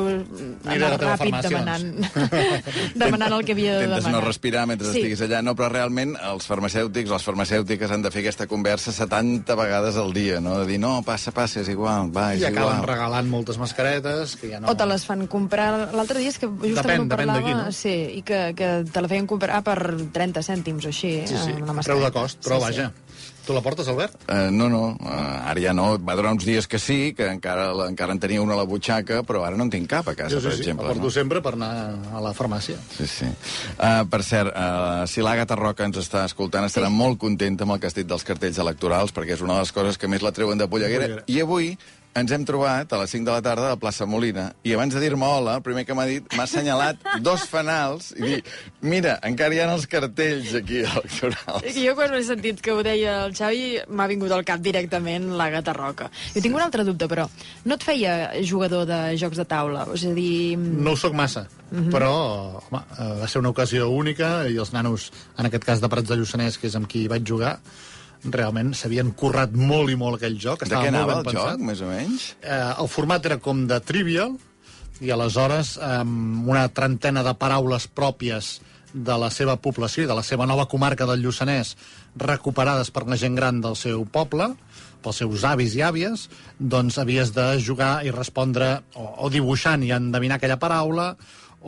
anar 0.65 0.95
ràpid 0.97 1.37
farmàcia, 1.37 1.51
demanant, 1.51 2.09
demanant 3.05 3.37
el 3.37 3.45
que 3.45 3.53
havia 3.53 3.77
de 3.77 3.85
Intentes 3.85 4.05
demanar. 4.05 4.23
no 4.23 4.27
respirar 4.27 4.65
mentre 4.67 4.89
sí. 4.89 4.99
estiguis 4.99 5.23
allà, 5.29 5.43
no, 5.45 5.55
però 5.59 5.69
realment 5.73 6.17
els 6.33 6.49
farmacèutics, 6.49 7.13
les 7.13 7.29
farmacèutiques 7.29 7.93
han 7.93 8.03
de 8.03 8.11
fer 8.15 8.25
aquesta 8.25 8.49
conversa 8.49 8.93
70 8.97 9.55
vegades 9.61 10.01
al 10.01 10.13
dia, 10.17 10.41
no? 10.41 10.59
De 10.63 10.67
dir, 10.73 10.81
no, 10.81 11.03
passa, 11.07 11.31
passa, 11.37 11.61
és 11.61 11.69
igual, 11.69 12.09
va, 12.15 12.33
és 12.35 12.43
I 12.43 12.51
acaben 12.51 12.78
igual. 12.79 12.91
regalant 12.95 13.29
moltes 13.31 13.59
mascaretes 13.59 14.37
que 14.41 14.51
ja 14.53 14.61
no... 14.61 14.69
O 14.73 14.77
te 14.79 14.87
les 14.87 15.05
fan 15.07 15.27
comprar... 15.27 15.91
L'altre 15.95 16.19
dia 16.23 16.29
és 16.33 16.39
que 16.39 16.47
justament 16.49 16.77
Depèn, 16.77 17.01
ho 17.01 17.09
depèn 17.09 17.27
parlava... 17.27 17.39
de 17.39 17.45
qui, 17.45 17.55
no? 17.59 17.73
Sí, 17.73 17.97
i 18.19 18.23
que, 18.23 18.41
que 18.59 18.71
te 18.93 19.03
la 19.05 19.09
feien 19.11 19.27
comprar 19.31 19.63
per 19.67 19.79
30 20.15 20.43
cèntims 20.47 20.87
o 20.89 20.95
així, 20.95 21.13
Sí, 21.27 21.37
sí, 21.37 21.51
eh, 21.57 21.63
una 21.63 21.81
preu 21.83 21.99
de 21.99 22.09
mascareta. 22.11 22.15
cost, 22.21 22.43
però 22.47 22.59
Sí, 22.63 22.65
vaja. 22.71 22.91
Tu 23.49 23.55
la 23.57 23.63
portes, 23.65 23.87
Albert? 23.89 24.13
Uh, 24.29 24.51
no, 24.53 24.67
no, 24.69 24.81
uh, 25.01 25.11
ara 25.49 25.57
ja 25.57 25.73
no. 25.73 25.95
Va 26.05 26.13
durar 26.19 26.35
uns 26.35 26.45
dies 26.45 26.67
que 26.69 26.77
sí, 26.79 27.15
que 27.17 27.31
encara, 27.33 27.71
encara 27.87 28.13
en 28.13 28.21
tenia 28.21 28.43
una 28.45 28.53
a 28.53 28.59
la 28.59 28.67
butxaca, 28.69 29.23
però 29.25 29.41
ara 29.47 29.57
no 29.57 29.65
en 29.65 29.71
tinc 29.73 29.89
cap 29.89 30.07
a 30.11 30.13
casa, 30.15 30.35
Jo, 30.37 30.43
per 30.45 30.53
sí, 30.53 30.59
sí, 30.59 30.67
exemple. 30.67 30.85
la 30.85 30.93
porto 30.93 31.09
no? 31.09 31.11
sempre 31.15 31.41
per 31.41 31.55
anar 31.57 31.71
a 32.13 32.21
la 32.21 32.35
farmàcia. 32.37 32.77
Sí, 32.99 33.07
sí. 33.09 33.25
Uh, 33.79 34.05
per 34.13 34.21
cert, 34.23 34.53
uh, 34.53 35.07
si 35.09 35.25
l'Àgata 35.25 35.57
Roca 35.57 35.89
ens 35.89 35.97
està 35.97 36.27
escoltant, 36.29 36.69
estarà 36.69 36.93
Sí. 36.93 36.99
molt 37.01 37.17
contenta 37.19 37.65
amb 37.65 37.73
el 37.73 37.81
que 37.81 37.89
has 37.89 37.97
dit 37.97 38.07
dels 38.07 38.23
cartells 38.29 38.61
electorals, 38.61 39.15
perquè 39.17 39.33
és 39.33 39.41
una 39.41 39.55
de 39.57 39.65
les 39.65 39.73
coses 39.73 39.97
que 39.97 40.13
més 40.13 40.21
la 40.21 40.33
treuen 40.37 40.59
de 40.61 40.69
Polleguera. 40.69 41.09
Polleguera. 41.09 41.25
I 41.27 41.41
avui 41.41 41.79
ens 42.17 42.33
hem 42.33 42.45
trobat 42.49 42.93
a 42.93 43.01
les 43.03 43.13
5 43.15 43.27
de 43.27 43.35
la 43.35 43.43
tarda 43.45 43.67
a 43.69 43.75
la 43.75 43.81
plaça 43.81 44.07
Molina, 44.09 44.49
i 44.67 44.73
abans 44.75 44.95
de 44.95 45.03
dir-me 45.03 45.27
hola, 45.27 45.59
el 45.59 45.65
primer 45.67 45.85
que 45.87 45.95
m'ha 45.97 46.07
dit, 46.09 46.25
m'ha 46.35 46.47
assenyalat 46.47 47.05
dos 47.27 47.45
fanals, 47.51 48.11
i 48.17 48.23
dir, 48.23 48.39
mira, 48.81 49.17
encara 49.29 49.55
hi 49.55 49.61
ha 49.63 49.69
els 49.75 49.87
cartells 49.91 50.55
aquí 50.59 50.83
electorals. 50.85 51.69
I 51.69 51.87
jo 51.87 51.95
quan 51.99 52.15
he 52.17 52.23
sentit 52.27 52.63
que 52.65 52.75
ho 52.75 52.83
deia 52.87 53.21
el 53.27 53.37
Xavi 53.39 53.85
m'ha 53.89 54.09
vingut 54.11 54.35
al 54.35 54.47
cap 54.49 54.63
directament 54.65 55.31
la 55.39 55.51
gata 55.55 55.75
roca. 55.77 56.11
Jo 56.35 56.45
tinc 56.45 56.59
un 56.59 56.65
altre 56.65 56.87
dubte, 56.89 57.11
però 57.11 57.29
no 57.65 57.79
et 57.79 57.87
feia 57.87 58.17
jugador 58.43 58.89
de 58.89 59.01
jocs 59.21 59.39
de 59.39 59.47
taula? 59.49 59.87
És 59.95 60.07
a 60.09 60.15
dir... 60.17 60.57
No 60.59 60.95
ho 60.95 61.01
sóc 61.01 61.15
massa, 61.17 61.47
però 61.93 62.15
home, 62.63 62.83
eh, 62.99 63.13
va 63.23 63.29
ser 63.29 63.43
una 63.43 63.53
ocasió 63.55 63.91
única 63.93 64.49
i 64.49 64.59
els 64.59 64.73
nanos, 64.75 65.11
en 65.39 65.49
aquest 65.49 65.67
cas 65.69 65.85
de 65.85 65.91
Prats 65.93 66.11
de 66.11 66.19
Lluçanès, 66.19 66.59
que 66.59 66.71
és 66.71 66.77
amb 66.79 66.89
qui 66.91 67.07
vaig 67.11 67.27
jugar, 67.29 67.59
realment 68.25 68.75
s'havien 68.75 69.13
currat 69.17 69.53
molt 69.55 69.93
i 69.93 69.97
molt 69.99 70.19
aquell 70.19 70.39
joc. 70.41 70.65
De 70.67 70.75
què 70.75 70.91
anava 70.91 71.21
el 71.21 71.29
pensat. 71.29 71.55
joc, 71.55 71.67
més 71.71 71.83
o 71.83 71.91
menys? 71.91 72.31
Eh, 72.43 72.61
el 72.83 72.89
format 72.91 73.27
era 73.27 73.39
com 73.43 73.67
de 73.71 73.79
trivial 73.81 74.37
i 75.01 75.13
aleshores 75.15 75.77
amb 75.79 76.49
una 76.51 76.67
trentena 76.75 77.23
de 77.23 77.35
paraules 77.39 77.87
pròpies 77.87 78.59
de 78.93 79.17
la 79.21 79.29
seva 79.31 79.59
població 79.61 80.05
i 80.05 80.09
de 80.11 80.17
la 80.17 80.25
seva 80.25 80.47
nova 80.49 80.67
comarca 80.67 81.07
del 81.07 81.23
Lluçanès 81.23 81.75
recuperades 82.19 82.91
per 82.91 83.05
la 83.07 83.19
gent 83.21 83.37
gran 83.37 83.61
del 83.61 83.77
seu 83.77 84.05
poble 84.11 84.55
pels 85.05 85.21
seus 85.23 85.45
avis 85.47 85.77
i 85.79 85.83
àvies, 85.87 86.27
doncs 86.59 86.99
havies 86.99 87.31
de 87.37 87.47
jugar 87.63 88.01
i 88.03 88.11
respondre 88.11 88.81
o, 88.99 89.05
o 89.27 89.31
dibuixant 89.31 89.85
i 89.87 89.93
endevinar 89.95 90.41
aquella 90.41 90.59
paraula 90.59 91.13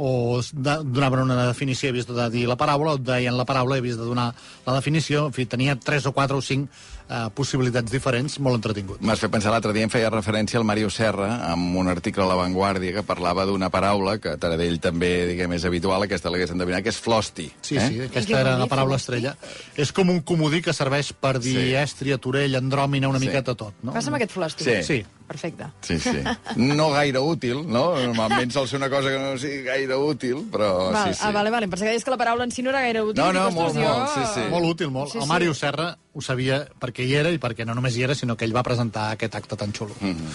o 0.00 0.40
de, 0.40 0.78
donaven 0.85 1.26
una 1.26 1.37
definició 1.45 1.90
i 1.90 1.92
havies 1.92 2.09
de 2.09 2.28
dir 2.33 2.47
la 2.49 2.57
paraula, 2.57 2.97
o 2.97 3.02
deien 3.11 3.37
la 3.37 3.45
paraula 3.49 3.76
i 3.76 3.85
havies 3.85 4.00
de 4.00 4.09
donar 4.09 4.30
la 4.66 4.78
definició. 4.78 5.26
En 5.28 5.37
fi, 5.37 5.45
tenia 5.45 5.76
tres 5.76 6.09
o 6.09 6.14
quatre 6.16 6.38
o 6.40 6.45
cinc 6.45 6.73
eh, 7.11 7.26
possibilitats 7.35 7.90
diferents, 7.90 8.38
molt 8.38 8.61
entretingut. 8.61 9.00
M'has 9.02 9.19
fet 9.19 9.31
pensar 9.33 9.50
l'altre 9.50 9.73
dia, 9.75 9.83
em 9.85 9.90
feia 9.90 10.11
referència 10.11 10.61
al 10.61 10.64
Mario 10.64 10.90
Serra 10.95 11.50
amb 11.50 11.75
un 11.76 11.88
article 11.90 12.23
a 12.23 12.29
La 12.31 12.37
Vanguardia 12.38 12.93
que 12.95 13.02
parlava 13.02 13.45
d'una 13.49 13.69
paraula 13.71 14.19
que 14.23 14.31
a 14.31 14.37
Taradell 14.38 14.79
també, 14.81 15.26
diguem, 15.26 15.52
és 15.59 15.64
habitual, 15.67 16.02
aquesta 16.07 16.31
l'hagués 16.31 16.50
endevinat, 16.55 16.83
que 16.87 16.90
és 16.95 16.99
flosti. 17.02 17.50
Sí, 17.61 17.76
eh? 17.76 17.88
sí, 17.88 18.00
aquesta 18.07 18.40
era 18.40 18.57
la 18.59 18.67
paraula 18.71 18.97
Flosti? 18.99 19.19
estrella. 19.19 19.37
És 19.76 19.93
com 19.93 20.09
un 20.11 20.21
comodí 20.23 20.62
que 20.62 20.73
serveix 20.73 21.12
per 21.12 21.38
dir 21.40 21.57
Sí. 21.59 21.75
estria, 21.75 22.19
torell, 22.19 22.55
andròmina, 22.57 23.09
una 23.09 23.19
Sí. 23.19 23.26
miqueta 23.26 23.55
tot, 23.55 23.75
no? 23.83 23.93
Passa'm 23.93 24.14
aquest 24.14 24.33
flòstic. 24.37 24.64
Sí. 24.64 24.83
Sí. 25.00 25.07
Perfecte. 25.31 25.64
Sí, 25.87 25.99
sí. 26.00 26.25
No 26.57 26.90
gaire 26.90 27.21
útil, 27.23 27.61
no? 27.71 27.95
Normalment 28.00 28.50
sol 28.50 28.67
ser 28.67 28.79
una 28.81 28.88
cosa 28.90 29.11
que 29.11 29.19
no 29.21 29.38
sigui 29.38 29.62
gaire 29.62 29.95
útil, 29.95 30.40
però 30.50 30.90
Val, 30.90 31.14
sí, 31.14 31.21
sí. 31.21 31.21
Ah, 31.23 31.31
vale, 31.31 31.50
vale. 31.55 31.64
Em 31.64 31.71
pensava 31.71 31.87
que 31.87 31.93
deies 31.95 32.02
que 32.05 32.11
la 32.11 32.17
paraula 32.19 32.43
en 32.43 32.50
si 32.50 32.62
no 32.62 32.71
era 32.71 32.81
gaire 32.83 33.02
útil. 33.02 33.23
No, 33.23 33.33
no, 33.33 33.49
molt, 33.52 33.76
jo- 33.76 33.81
molt, 33.81 34.09
sí, 34.11 34.21
sí. 34.35 34.40
Molt 34.50 34.67
útil, 34.67 34.90
molt. 34.90 35.12
Sí, 35.12 35.19
el 35.19 35.23
sí. 35.25 35.29
Màrius 35.31 35.59
Serra 35.62 35.97
ho 36.12 36.23
sabia 36.25 36.64
perquè 36.81 37.07
hi 37.07 37.14
era 37.14 37.31
i 37.31 37.38
perquè 37.38 37.67
no 37.67 37.75
només 37.79 37.97
hi 37.97 38.07
era, 38.07 38.14
sinó 38.19 38.37
que 38.37 38.45
ell 38.49 38.57
va 38.57 38.67
presentar 38.67 39.11
aquest 39.14 39.35
acte 39.38 39.57
tan 39.57 39.73
xulo. 39.76 39.95
Mm. 40.00 40.31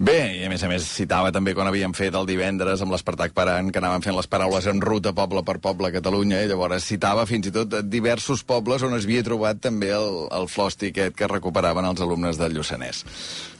Bé, 0.00 0.38
i 0.38 0.46
a 0.46 0.48
més 0.48 0.62
a 0.64 0.68
més 0.70 0.86
citava 0.88 1.28
també 1.28 1.52
quan 1.52 1.68
havíem 1.68 1.92
fet 1.92 2.14
el 2.16 2.24
divendres 2.24 2.80
amb 2.80 2.94
l'Espartac 2.94 3.34
Parant, 3.36 3.66
que 3.68 3.82
anaven 3.82 4.00
fent 4.00 4.14
les 4.16 4.28
paraules 4.32 4.64
en 4.70 4.80
ruta 4.80 5.12
poble 5.12 5.42
per 5.44 5.58
poble 5.60 5.90
a 5.90 5.92
Catalunya, 5.92 6.38
i 6.40 6.48
llavors 6.48 6.86
citava 6.88 7.26
fins 7.28 7.50
i 7.50 7.52
tot 7.52 7.76
diversos 7.84 8.40
pobles 8.48 8.80
on 8.86 8.96
es 8.96 9.04
havia 9.04 9.26
trobat 9.26 9.60
també 9.60 9.90
el, 9.92 10.22
el 10.32 10.48
flòstic 10.48 10.96
aquest 10.96 11.18
que 11.18 11.28
recuperaven 11.28 11.84
els 11.90 12.00
alumnes 12.00 12.40
del 12.40 12.56
Lluçanès. 12.56 13.02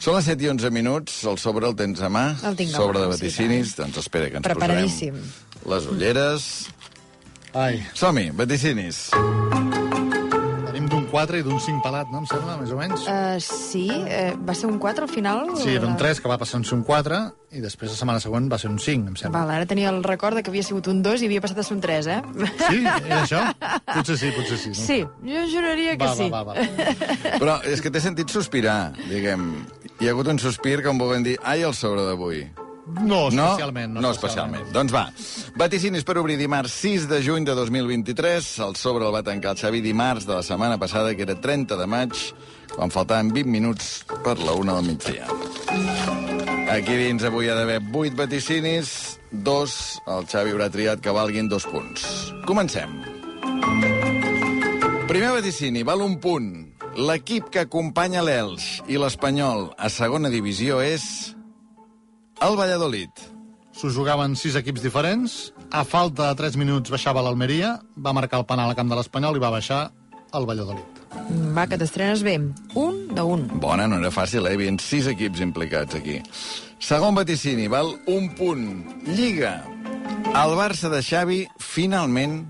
Són 0.01 0.17
les 0.17 0.31
7 0.33 0.49
i 0.49 0.49
11 0.55 0.73
minuts, 0.73 1.19
el 1.29 1.37
sobre 1.37 1.69
el 1.69 1.77
tens 1.77 2.01
a 2.01 2.09
mà, 2.09 2.25
El 2.41 2.57
sobre 2.73 3.05
de 3.05 3.11
sí, 3.11 3.19
vaticinis, 3.19 3.77
doncs 3.77 4.01
espera 4.01 4.33
que 4.33 4.41
ens 4.41 4.49
Preparadíssim. 4.49 5.21
posarem 5.21 5.77
les 5.77 5.93
ulleres. 5.93 6.49
Ai, 7.53 7.85
Som-hi, 7.93 8.31
vaticinis. 8.33 9.11
d'un 9.13 9.80
4 11.11 11.41
i 11.41 11.45
d'un 11.47 11.61
5 11.61 11.83
pelat, 11.85 12.09
no? 12.13 12.23
Em 12.23 12.29
sembla, 12.31 12.57
més 12.61 12.73
o 12.75 12.79
menys. 12.79 13.05
Uh, 13.05 13.37
sí, 13.43 13.87
uh, 13.91 14.33
va 14.47 14.55
ser 14.57 14.71
un 14.71 14.79
4 14.83 15.07
al 15.07 15.13
final? 15.13 15.51
Sí, 15.61 15.75
era 15.75 15.89
un 15.89 15.99
3 16.01 16.23
que 16.23 16.31
va 16.31 16.39
passar 16.41 16.61
a 16.61 16.65
ser 16.65 16.79
un 16.79 16.85
4 16.87 17.21
i 17.51 17.63
després 17.65 17.91
la 17.91 17.99
setmana 17.99 18.23
següent 18.23 18.47
va 18.51 18.61
ser 18.63 18.71
un 18.71 18.79
5, 18.79 19.11
em 19.11 19.19
sembla. 19.19 19.41
Val, 19.41 19.51
ara 19.59 19.67
tenia 19.71 19.91
el 19.91 20.03
record 20.07 20.39
de 20.39 20.45
que 20.47 20.53
havia 20.53 20.63
sigut 20.67 20.87
un 20.93 21.03
2 21.03 21.25
i 21.25 21.31
havia 21.31 21.43
passat 21.43 21.59
a 21.59 21.67
ser 21.67 21.77
un 21.77 21.83
3, 21.83 22.11
eh? 22.15 22.21
Sí? 22.61 22.81
Era 22.87 23.21
això? 23.25 23.43
Potser 23.91 24.19
sí, 24.21 24.33
potser 24.37 24.61
sí. 24.63 24.73
No? 24.75 24.81
Sí, 24.85 25.01
jo 25.27 25.45
juraria 25.51 25.99
que 25.99 26.07
va, 26.07 26.15
sí. 26.17 26.31
va, 26.31 26.45
va, 26.47 26.55
va. 26.55 27.37
Però 27.43 27.59
és 27.67 27.83
que 27.83 27.91
t'he 27.91 28.03
sentit 28.05 28.31
sospirar, 28.31 28.81
diguem. 29.11 29.53
Hi 30.01 30.09
ha 30.09 30.15
hagut 30.15 30.31
un 30.33 30.39
sospir 30.41 30.79
que 30.85 30.93
em 30.93 31.01
volen 31.01 31.27
dir 31.27 31.39
ai, 31.43 31.65
el 31.67 31.75
sobre 31.77 32.07
d'avui. 32.07 32.45
No, 33.01 33.29
especialment. 33.29 33.95
No, 33.95 34.03
no 34.05 34.11
especialment. 34.15 34.71
Doncs 34.75 34.93
va, 34.95 35.07
vaticinis 35.61 36.05
per 36.07 36.19
obrir 36.21 36.37
dimarts 36.41 36.75
6 36.83 37.07
de 37.11 37.21
juny 37.25 37.47
de 37.49 37.55
2023. 37.59 38.51
El 38.67 38.77
sobre 38.81 39.07
el 39.07 39.15
va 39.15 39.23
tancar 39.27 39.55
el 39.55 39.61
Xavi 39.61 39.83
dimarts 39.85 40.27
de 40.29 40.35
la 40.35 40.43
setmana 40.47 40.79
passada, 40.79 41.15
que 41.15 41.27
era 41.27 41.39
30 41.41 41.79
de 41.79 41.87
maig, 41.87 42.17
quan 42.75 42.93
faltaven 42.93 43.33
20 43.35 43.51
minuts 43.51 44.05
per 44.25 44.39
la 44.43 44.57
una 44.59 44.77
del 44.79 44.91
migdia. 44.93 45.27
Aquí 46.71 46.95
dins 46.95 47.25
avui 47.27 47.49
ha 47.51 47.57
d'haver 47.59 47.81
8 47.83 48.15
vaticinis, 48.19 49.19
dos 49.31 50.01
el 50.07 50.29
Xavi 50.31 50.55
haurà 50.55 50.71
triat 50.71 51.03
que 51.03 51.15
valguin 51.15 51.49
dos 51.51 51.67
punts. 51.67 52.05
Comencem. 52.47 53.01
Primer 55.11 55.33
vaticini, 55.35 55.83
val 55.83 56.05
un 56.05 56.21
punt. 56.23 56.53
L'equip 56.95 57.49
que 57.51 57.65
acompanya 57.65 58.23
l'Elx 58.23 58.85
i 58.91 58.99
l'Espanyol 58.99 59.71
a 59.79 59.91
segona 59.91 60.31
divisió 60.31 60.79
és 60.83 61.35
el 62.41 62.57
Valladolid. 62.57 63.11
S'ho 63.77 63.91
jugaven 63.95 64.35
sis 64.37 64.57
equips 64.59 64.83
diferents. 64.83 65.53
A 65.71 65.85
falta 65.85 66.29
de 66.29 66.39
3 66.41 66.57
minuts 66.61 66.91
baixava 66.93 67.23
l'Almeria, 67.25 67.77
va 67.97 68.15
marcar 68.17 68.41
el 68.41 68.49
penal 68.49 68.73
a 68.73 68.77
camp 68.79 68.91
de 68.91 68.99
l'Espanyol 68.99 69.39
i 69.39 69.43
va 69.43 69.53
baixar 69.55 69.91
el 70.35 70.47
Valladolid. 70.49 70.99
Va, 71.55 71.67
que 71.67 71.79
t'estrenes 71.79 72.25
bé. 72.27 72.37
Un 72.79 73.01
de 73.15 73.23
un. 73.23 73.47
Bona, 73.63 73.87
no 73.91 74.01
era 74.01 74.13
fàcil, 74.15 74.47
eh? 74.47 74.55
Hi 74.55 74.59
havia 74.59 74.75
sis 74.83 75.09
equips 75.11 75.43
implicats 75.45 75.99
aquí. 75.99 76.21
Segon 76.81 77.15
vaticini, 77.19 77.69
val 77.69 77.93
un 78.09 78.31
punt. 78.39 78.67
Lliga. 79.07 79.61
El 80.31 80.57
Barça 80.59 80.91
de 80.93 81.03
Xavi 81.05 81.43
finalment 81.61 82.45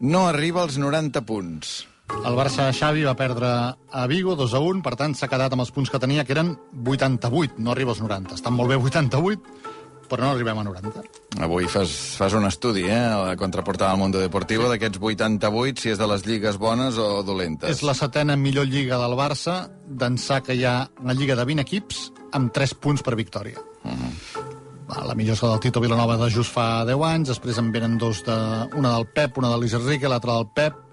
no 0.00 0.26
arriba 0.28 0.62
als 0.62 0.78
90 0.78 1.24
punts. 1.26 1.87
El 2.08 2.36
Barça 2.36 2.68
Xavi 2.72 3.04
va 3.04 3.16
perdre 3.16 3.48
a 3.48 4.06
Vigo 4.10 4.34
2 4.36 4.54
a 4.54 4.60
1, 4.64 4.82
per 4.84 4.94
tant 5.00 5.14
s'ha 5.16 5.28
quedat 5.30 5.52
amb 5.52 5.64
els 5.64 5.72
punts 5.72 5.90
que 5.92 6.00
tenia, 6.00 6.24
que 6.24 6.34
eren 6.34 6.54
88, 6.84 7.58
no 7.58 7.72
arriba 7.72 7.94
als 7.94 8.00
90. 8.04 8.38
Estan 8.38 8.56
molt 8.56 8.72
bé 8.72 8.78
88, 8.80 9.76
però 10.08 10.24
no 10.24 10.32
arribem 10.32 10.58
a 10.58 10.64
90. 10.64 11.04
Avui 11.44 11.68
fas, 11.70 11.92
fas 12.18 12.34
un 12.34 12.48
estudi, 12.48 12.86
eh, 12.88 12.96
a 12.96 13.18
la 13.20 13.36
contraportada 13.36 13.92
del 13.92 14.00
Mundo 14.00 14.22
Deportivo, 14.22 14.68
d'aquests 14.72 14.98
88, 15.00 15.84
si 15.84 15.92
és 15.92 16.00
de 16.00 16.08
les 16.08 16.24
lligues 16.26 16.58
bones 16.58 16.98
o 16.98 17.22
dolentes. 17.22 17.70
És 17.70 17.84
la 17.86 17.94
setena 17.94 18.36
millor 18.36 18.66
lliga 18.66 18.98
del 18.98 19.16
Barça, 19.18 19.60
d'ençà 19.86 20.40
que 20.42 20.56
hi 20.56 20.64
ha 20.64 20.88
una 21.04 21.14
lliga 21.14 21.36
de 21.36 21.44
20 21.44 21.66
equips 21.66 22.08
amb 22.32 22.52
3 22.52 22.74
punts 22.80 23.04
per 23.04 23.16
victòria. 23.16 23.60
Uh 23.84 23.92
-huh. 23.92 25.04
La 25.06 25.14
millor 25.14 25.34
és 25.34 25.42
la 25.42 25.50
del 25.50 25.60
Tito 25.60 25.80
Vilanova 25.80 26.16
de 26.16 26.30
just 26.30 26.50
fa 26.50 26.84
10 26.84 27.04
anys, 27.04 27.28
després 27.28 27.58
en 27.58 27.70
venen 27.70 27.98
dos 27.98 28.24
de, 28.24 28.68
una 28.74 28.94
del 28.96 29.06
Pep, 29.06 29.36
una 29.36 29.50
de 29.50 29.58
Luis 29.58 29.74
Enrique, 29.74 30.08
l'altra 30.08 30.32
del 30.32 30.48
Pep, 30.54 30.87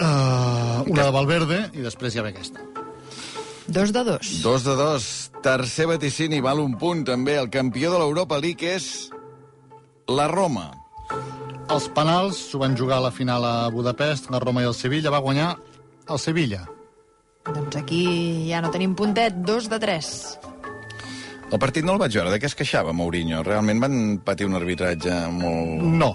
uh, 0.00 0.82
una 0.86 1.04
de 1.04 1.12
Valverde, 1.14 1.60
i 1.74 1.84
després 1.84 2.14
hi 2.14 2.22
ha 2.22 2.26
aquesta. 2.28 2.62
Dos 3.66 3.92
de 3.92 4.04
dos. 4.06 4.42
Dos 4.42 4.64
de 4.64 4.76
dos. 4.78 5.06
Tercer 5.42 5.88
vaticini, 5.90 6.40
val 6.40 6.60
un 6.62 6.76
punt 6.78 7.04
també. 7.06 7.36
El 7.40 7.50
campió 7.50 7.90
de 7.92 7.98
l'Europa 7.98 8.38
League 8.38 8.76
és 8.76 9.10
la 10.06 10.28
Roma. 10.30 10.70
Els 11.74 11.88
penals 11.90 12.38
s'ho 12.50 12.60
van 12.62 12.76
jugar 12.78 13.00
a 13.00 13.06
la 13.08 13.10
final 13.10 13.44
a 13.44 13.68
Budapest, 13.74 14.30
la 14.30 14.38
Roma 14.42 14.62
i 14.62 14.68
el 14.70 14.74
Sevilla, 14.74 15.10
va 15.10 15.22
guanyar 15.24 15.56
el 16.06 16.20
Sevilla. 16.22 16.62
Doncs 17.46 17.78
aquí 17.78 18.04
ja 18.50 18.62
no 18.62 18.70
tenim 18.74 18.94
puntet. 18.98 19.34
Dos 19.46 19.66
de 19.70 19.80
tres. 19.82 20.38
El 21.46 21.58
partit 21.62 21.86
no 21.86 21.94
el 21.94 22.00
vaig 22.02 22.14
veure. 22.14 22.30
De 22.30 22.38
què 22.42 22.48
es 22.50 22.56
queixava 22.58 22.94
Mourinho? 22.94 23.42
Realment 23.46 23.82
van 23.82 23.98
patir 24.26 24.48
un 24.48 24.58
arbitratge 24.58 25.18
molt... 25.34 25.82
No. 25.82 26.14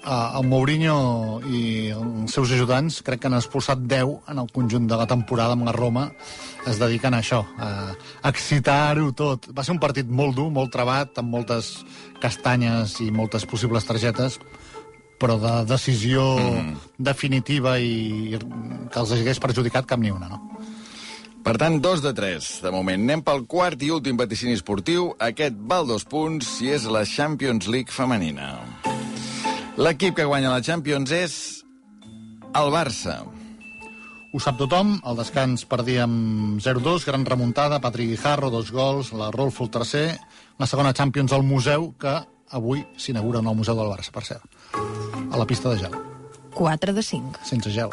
El 0.00 0.46
Mourinho 0.48 1.40
i 1.44 1.90
els 1.92 2.32
seus 2.32 2.52
ajudants 2.56 3.02
crec 3.04 3.20
que 3.20 3.28
han 3.28 3.36
expulsat 3.36 3.82
10 3.84 4.30
en 4.32 4.40
el 4.40 4.48
conjunt 4.54 4.86
de 4.88 4.96
la 4.96 5.06
temporada 5.10 5.52
amb 5.56 5.66
la 5.68 5.74
Roma 5.76 6.06
es 6.68 6.80
dediquen 6.80 7.14
a 7.14 7.20
això, 7.20 7.42
a 7.60 7.92
excitar-ho 8.30 9.12
tot. 9.16 9.50
Va 9.52 9.64
ser 9.64 9.74
un 9.74 9.82
partit 9.82 10.08
molt 10.08 10.36
dur, 10.38 10.48
molt 10.52 10.72
trebat, 10.72 11.20
amb 11.20 11.32
moltes 11.36 11.72
castanyes 12.20 12.96
i 13.04 13.10
moltes 13.12 13.44
possibles 13.48 13.84
targetes, 13.88 14.38
però 15.20 15.36
de 15.40 15.54
decisió 15.68 16.24
mm. 16.40 16.74
definitiva 16.96 17.76
i 17.78 18.38
que 18.40 19.00
els 19.02 19.12
hagués 19.16 19.40
perjudicat 19.40 19.88
cap 19.88 20.00
ni 20.00 20.12
una, 20.12 20.32
no? 20.32 20.40
Per 21.40 21.54
tant, 21.56 21.78
dos 21.80 22.02
de 22.04 22.12
tres, 22.12 22.58
de 22.60 22.72
moment. 22.72 23.00
Anem 23.00 23.22
pel 23.24 23.46
quart 23.48 23.80
i 23.80 23.88
últim 23.92 24.18
vaticini 24.20 24.52
esportiu. 24.58 25.14
Aquest 25.24 25.56
val 25.72 25.88
dos 25.88 26.04
punts 26.04 26.58
i 26.60 26.68
és 26.76 26.84
la 26.84 27.06
Champions 27.08 27.68
League 27.68 27.92
femenina. 27.96 28.52
L'equip 29.80 30.12
que 30.12 30.26
guanya 30.28 30.50
la 30.52 30.60
Champions 30.60 31.08
és 31.16 31.34
el 32.52 32.66
Barça. 32.74 33.14
Ho 34.30 34.40
sap 34.44 34.58
tothom, 34.60 34.90
al 35.08 35.16
descans 35.16 35.64
perdíem 35.70 36.58
0-2, 36.60 37.06
gran 37.08 37.24
remuntada, 37.24 37.80
Patrick 37.80 38.12
Guijarro, 38.12 38.52
dos 38.52 38.74
gols, 38.76 39.14
la 39.16 39.30
Rolfo 39.32 39.64
el 39.64 39.72
tercer, 39.72 40.04
la 40.60 40.68
segona 40.68 40.92
Champions 40.92 41.32
al 41.32 41.48
museu, 41.48 41.94
que 41.96 42.12
avui 42.52 42.84
s'inaugura 43.00 43.40
un 43.40 43.48
nou 43.48 43.56
museu 43.56 43.80
del 43.80 43.88
Barça, 43.88 44.12
per 44.12 44.26
cert, 44.28 44.44
a 44.76 45.40
la 45.40 45.48
pista 45.48 45.72
de 45.72 45.80
gel, 45.80 45.96
4 46.54 46.94
de 46.96 47.02
5. 47.02 47.40
sense 47.44 47.70
gel. 47.70 47.90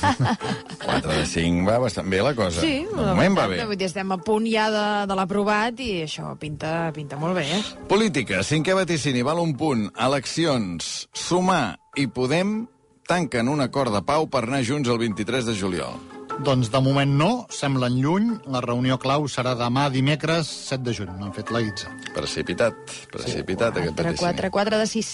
4 0.84 1.12
de 1.12 1.26
5 1.26 1.66
va 1.68 1.78
bastant 1.82 2.10
bé 2.10 2.22
la 2.22 2.34
cosa. 2.34 2.60
Sí, 2.60 2.84
de 2.88 3.06
moment 3.12 3.38
va 3.38 3.46
bé. 3.50 3.62
Vull 3.64 3.78
dir, 3.80 3.88
estem 3.90 4.12
a 4.12 4.18
punt 4.20 4.46
ja 4.50 4.68
de, 4.72 4.86
de 5.10 5.18
l'aprovat 5.18 5.80
i 5.84 5.90
això 6.06 6.34
pinta, 6.40 6.90
pinta 6.96 7.18
molt 7.20 7.38
bé, 7.38 7.46
eh? 7.58 7.62
Política, 7.90 8.44
cinquè 8.46 8.76
vaticini, 8.78 9.24
val 9.26 9.42
un 9.42 9.56
punt. 9.58 9.88
Eleccions, 9.98 11.08
Sumar 11.16 11.76
i 11.96 12.06
Podem 12.10 12.62
tanquen 13.10 13.48
un 13.50 13.60
acord 13.64 13.92
de 13.94 14.04
pau 14.06 14.28
per 14.30 14.44
anar 14.46 14.62
junts 14.62 14.88
el 14.88 15.00
23 15.02 15.48
de 15.50 15.56
juliol. 15.58 15.98
Doncs 16.40 16.70
de 16.72 16.80
moment 16.80 17.10
no, 17.18 17.30
semblen 17.52 17.98
lluny, 18.00 18.30
la 18.48 18.62
reunió 18.64 18.96
clau 19.02 19.26
serà 19.28 19.52
demà 19.58 19.88
dimecres 19.92 20.48
7 20.70 20.86
de 20.86 20.94
juny, 20.96 21.10
no 21.18 21.26
han 21.28 21.34
fet 21.36 21.50
la 21.52 21.60
guitza. 21.66 21.90
Precipitat, 22.16 22.78
precipitat 23.12 23.76
aquest 23.76 23.98
4, 23.98 24.06
vaticini. 24.06 24.24
4, 24.24 24.50
4 24.54 24.78
de 24.80 24.86
6. 24.94 25.10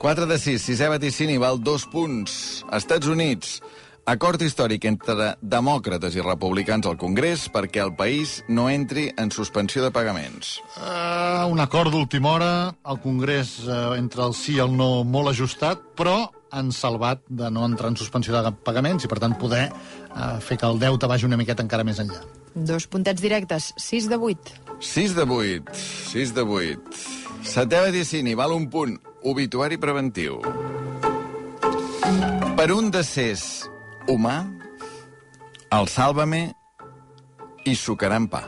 4 0.00 0.24
de 0.24 0.38
6, 0.40 0.62
sisè 0.64 0.86
vaticini, 0.88 1.36
val 1.36 1.58
dos 1.60 1.82
punts. 1.92 2.32
Estats 2.72 3.04
Units, 3.12 3.58
acord 4.08 4.40
històric 4.40 4.86
entre 4.88 5.34
demòcrates 5.44 6.14
i 6.16 6.24
republicans 6.24 6.88
al 6.88 6.96
Congrés 6.96 7.44
perquè 7.52 7.82
el 7.84 7.92
país 7.98 8.38
no 8.48 8.70
entri 8.72 9.10
en 9.20 9.28
suspensió 9.28 9.84
de 9.84 9.90
pagaments. 9.92 10.54
Uh, 10.78 11.44
un 11.52 11.60
acord 11.60 11.92
d'última 11.92 12.32
hora, 12.32 12.52
el 12.88 13.00
Congrés 13.04 13.58
uh, 13.66 13.92
entre 13.98 14.24
el 14.24 14.32
sí 14.32 14.56
i 14.56 14.62
el 14.64 14.72
no 14.72 15.04
molt 15.04 15.34
ajustat, 15.34 15.84
però 16.00 16.30
han 16.50 16.72
salvat 16.72 17.20
de 17.28 17.52
no 17.52 17.68
entrar 17.68 17.92
en 17.92 18.00
suspensió 18.00 18.32
de 18.32 18.54
pagaments 18.64 19.04
i, 19.04 19.12
per 19.12 19.20
tant, 19.20 19.36
poder 19.36 19.66
uh, 19.68 20.40
fer 20.40 20.56
que 20.56 20.66
el 20.66 20.80
deute 20.80 21.12
vagi 21.12 21.28
una 21.28 21.36
miqueta 21.36 21.60
encara 21.66 21.84
més 21.84 22.00
enllà. 22.00 22.24
Dos 22.56 22.88
puntets 22.88 23.20
directes, 23.20 23.74
6 23.76 24.08
de 24.08 24.16
8. 24.16 24.56
6 24.80 25.14
de 25.20 25.28
8, 25.28 25.78
6 26.16 26.34
de 26.40 26.48
8. 26.56 27.06
Setè 27.52 27.84
vaticini, 27.84 28.32
val 28.32 28.56
un 28.56 28.66
punt. 28.72 28.96
Obituari 29.22 29.76
preventiu. 29.76 30.40
Per 32.56 32.68
un 32.72 32.88
decés 32.92 33.42
humà, 34.08 34.38
el 35.76 35.88
Sàlvame 35.88 36.40
i 37.68 37.74
sucaran 37.76 38.28
pa. 38.32 38.42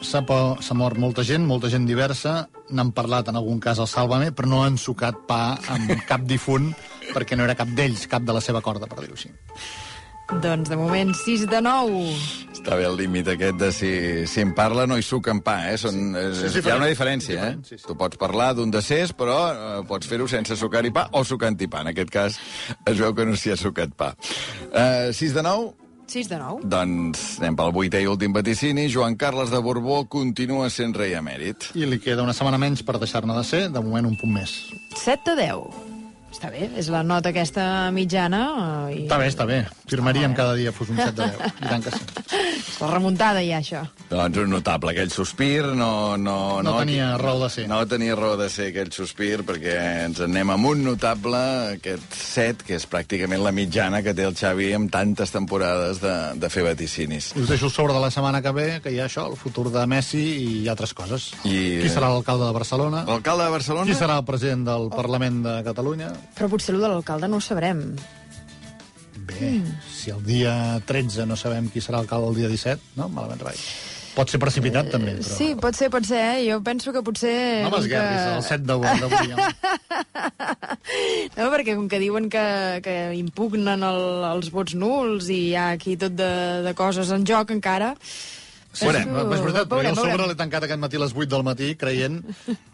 S'ha 0.00 0.22
po- 0.22 0.56
s'ha 0.62 0.74
mort 0.78 0.96
molta 0.98 1.24
gent, 1.26 1.44
molta 1.46 1.68
gent 1.68 1.86
diversa, 1.86 2.48
n'han 2.70 2.92
parlat 2.94 3.28
en 3.28 3.36
algun 3.36 3.58
cas 3.58 3.78
al 3.82 3.88
Sálvame, 3.90 4.30
però 4.30 4.46
no 4.48 4.62
han 4.62 4.78
sucat 4.78 5.26
pa 5.26 5.58
amb 5.68 5.90
cap 6.10 6.22
difunt 6.22 6.70
perquè 7.12 7.36
no 7.36 7.42
era 7.44 7.56
cap 7.58 7.68
d'ells, 7.74 8.06
cap 8.06 8.22
de 8.22 8.32
la 8.32 8.40
seva 8.40 8.60
corda, 8.62 8.86
per 8.86 9.00
dir-ho 9.02 9.14
així. 9.18 9.30
Doncs 10.42 10.68
de 10.68 10.76
moment 10.76 11.10
6 11.16 11.46
de 11.50 11.60
9. 11.64 12.47
Està 12.68 12.76
bé 12.76 12.84
el 12.84 12.98
límit 13.00 13.24
aquest 13.32 13.56
de 13.56 13.68
si, 13.72 13.90
si 14.28 14.42
en 14.44 14.50
parla 14.52 14.82
no 14.84 14.98
hi 15.00 15.04
suquen 15.06 15.38
pa, 15.40 15.54
eh? 15.70 15.78
Són, 15.80 15.94
sí. 16.12 16.20
És, 16.20 16.52
Sí, 16.52 16.60
hi 16.60 16.68
ha 16.68 16.76
una 16.76 16.90
diferent. 16.90 17.22
diferència, 17.24 17.46
eh? 17.48 17.54
Sí, 17.64 17.78
sí. 17.80 17.86
Tu 17.88 17.96
pots 17.96 18.20
parlar 18.20 18.50
d'un 18.58 18.68
decés, 18.68 19.14
però 19.16 19.38
eh, 19.54 19.70
pots 19.88 20.04
fer-ho 20.10 20.26
sense 20.28 20.52
sucar 20.60 20.82
i 20.84 20.92
pa 20.92 21.06
o 21.16 21.22
sucant 21.24 21.56
i 21.64 21.68
pa. 21.72 21.80
En 21.80 21.88
aquest 21.94 22.12
cas 22.12 22.36
es 22.84 23.00
veu 23.00 23.14
que 23.16 23.24
no 23.24 23.40
s'hi 23.40 23.54
ha 23.54 23.56
sucat 23.56 23.96
pa. 23.96 24.10
Uh, 24.68 25.08
6 25.16 25.32
de 25.38 25.46
9, 25.48 25.72
6 26.12 26.28
de 26.28 26.42
9. 26.44 26.68
Doncs 26.76 27.24
anem 27.40 27.56
pel 27.56 27.72
vuitè 27.72 28.04
i 28.04 28.12
últim 28.12 28.36
vaticini. 28.36 28.84
Joan 28.92 29.16
Carles 29.16 29.48
de 29.48 29.64
Borbó 29.64 30.02
continua 30.04 30.68
sent 30.68 30.92
rei 30.92 31.16
emèrit. 31.16 31.70
I 31.72 31.88
li 31.88 31.96
queda 32.04 32.20
una 32.28 32.36
setmana 32.36 32.60
menys 32.60 32.84
per 32.84 33.00
deixar-ne 33.00 33.32
de 33.32 33.48
ser, 33.48 33.70
de 33.72 33.80
moment 33.80 34.12
un 34.12 34.20
punt 34.20 34.36
més. 34.42 34.58
7 34.92 35.32
de 35.40 35.48
10. 35.48 35.97
Està 36.28 36.50
bé, 36.52 36.66
és 36.76 36.86
la 36.92 37.00
nota 37.02 37.30
aquesta 37.32 37.88
mitjana. 37.90 38.42
eh, 38.90 38.94
I... 38.94 39.04
Està 39.06 39.16
bé, 39.18 39.26
està 39.32 39.46
bé. 39.48 39.62
Firmaríem 39.88 40.34
cada 40.36 40.52
dia 40.54 40.70
fos 40.76 40.90
un 40.92 40.98
7 41.00 41.14
de 41.16 41.26
10. 41.26 41.54
I 41.64 41.70
tant 41.72 41.84
que 41.86 41.90
sí. 41.90 42.04
La 42.78 42.86
remuntada 42.92 43.40
ja, 43.42 43.56
això. 43.58 43.80
Doncs 44.10 44.36
un 44.38 44.52
notable, 44.52 44.92
aquell 44.92 45.10
sospir, 45.10 45.64
no... 45.74 46.14
No, 46.20 46.36
No 46.62 46.74
tenia 46.78 47.08
raó 47.18 47.40
de 47.42 47.48
ser. 47.50 47.64
No 47.68 47.80
tenia 47.90 48.14
raó 48.14 48.36
de 48.38 48.46
ser 48.54 48.68
aquell 48.70 48.92
sospir, 48.94 49.40
perquè 49.48 49.74
ens 50.04 50.20
en 50.22 50.30
anem 50.30 50.52
amb 50.54 50.68
un 50.70 50.84
notable, 50.86 51.40
aquest 51.78 52.14
set, 52.14 52.62
que 52.62 52.76
és 52.78 52.86
pràcticament 52.86 53.42
la 53.42 53.50
mitjana 53.56 53.98
que 54.06 54.14
té 54.14 54.28
el 54.28 54.36
Xavi 54.38 54.68
amb 54.76 54.92
tantes 54.94 55.32
temporades 55.34 55.98
de, 56.04 56.14
de 56.38 56.52
fer 56.54 56.62
vaticinis. 56.68 57.32
Us 57.40 57.48
deixo 57.50 57.66
el 57.66 57.74
sobre 57.74 57.96
de 57.96 58.04
la 58.04 58.12
setmana 58.14 58.44
que 58.44 58.52
ve, 58.54 58.68
que 58.84 58.92
hi 58.94 59.00
ha 59.02 59.08
això, 59.08 59.26
el 59.32 59.40
futur 59.40 59.72
de 59.74 59.82
Messi 59.90 60.22
i 60.62 60.68
altres 60.70 60.94
coses. 60.94 61.32
I- 61.48 61.80
Qui 61.82 61.90
serà 61.90 62.12
l'alcalde 62.12 62.46
de 62.46 62.54
Barcelona? 62.60 63.02
L'alcalde 63.08 63.48
de 63.48 63.56
Barcelona... 63.58 63.90
Qui 63.90 63.98
serà 63.98 64.20
el 64.22 64.28
president 64.28 64.68
del 64.70 64.86
Parlament 64.94 65.42
de 65.48 65.58
Catalunya? 65.66 66.12
Però 66.38 66.48
potser 66.52 66.74
el 66.74 66.80
de 66.84 66.88
l'alcalde 66.92 67.28
no 67.28 67.38
ho 67.40 67.44
sabrem. 67.44 67.84
Bé, 69.28 69.52
si 69.92 70.10
el 70.14 70.22
dia 70.24 70.52
13 70.88 71.26
no 71.28 71.36
sabem 71.36 71.68
qui 71.72 71.82
serà 71.84 71.98
l'alcalde 72.00 72.30
el 72.32 72.36
dia 72.42 72.48
17, 72.52 72.94
no? 72.96 73.08
Malament 73.12 73.42
rai. 73.44 73.56
Pot 74.18 74.32
ser 74.32 74.40
precipitat, 74.42 74.88
també, 74.90 75.12
però... 75.20 75.34
Sí, 75.36 75.52
pot 75.60 75.76
ser, 75.78 75.90
pot 75.94 76.02
ser, 76.08 76.18
eh? 76.32 76.38
Jo 76.48 76.56
penso 76.66 76.90
que 76.94 77.02
potser... 77.06 77.34
No 77.62 77.70
m'esguerris, 77.70 78.24
que- 78.24 78.32
el 78.38 78.42
7 78.42 78.64
d'avui. 78.66 78.88
d'avui. 78.98 79.28
No, 81.38 81.46
perquè 81.52 81.74
com 81.76 81.86
que 81.90 82.00
diuen 82.02 82.26
que, 82.32 82.42
que 82.82 82.94
impugnen 83.18 83.84
el, 83.86 84.00
els 84.32 84.48
vots 84.54 84.74
nuls 84.78 85.28
i 85.30 85.36
hi 85.50 85.54
ha 85.58 85.68
aquí 85.76 85.94
tot 86.00 86.16
de, 86.18 86.30
de 86.66 86.72
coses 86.78 87.12
en 87.14 87.26
joc 87.28 87.52
encara... 87.54 87.92
Veurem, 88.82 89.14
És 89.34 89.42
veritat, 89.42 89.68
però 89.70 89.82
jo 89.84 89.94
sobre 89.98 90.28
l'he 90.28 90.36
tancat 90.38 90.66
aquest 90.66 90.80
matí 90.80 90.98
a 90.98 91.02
les 91.02 91.14
8 91.16 91.30
del 91.32 91.44
matí 91.46 91.72
creient 91.78 92.20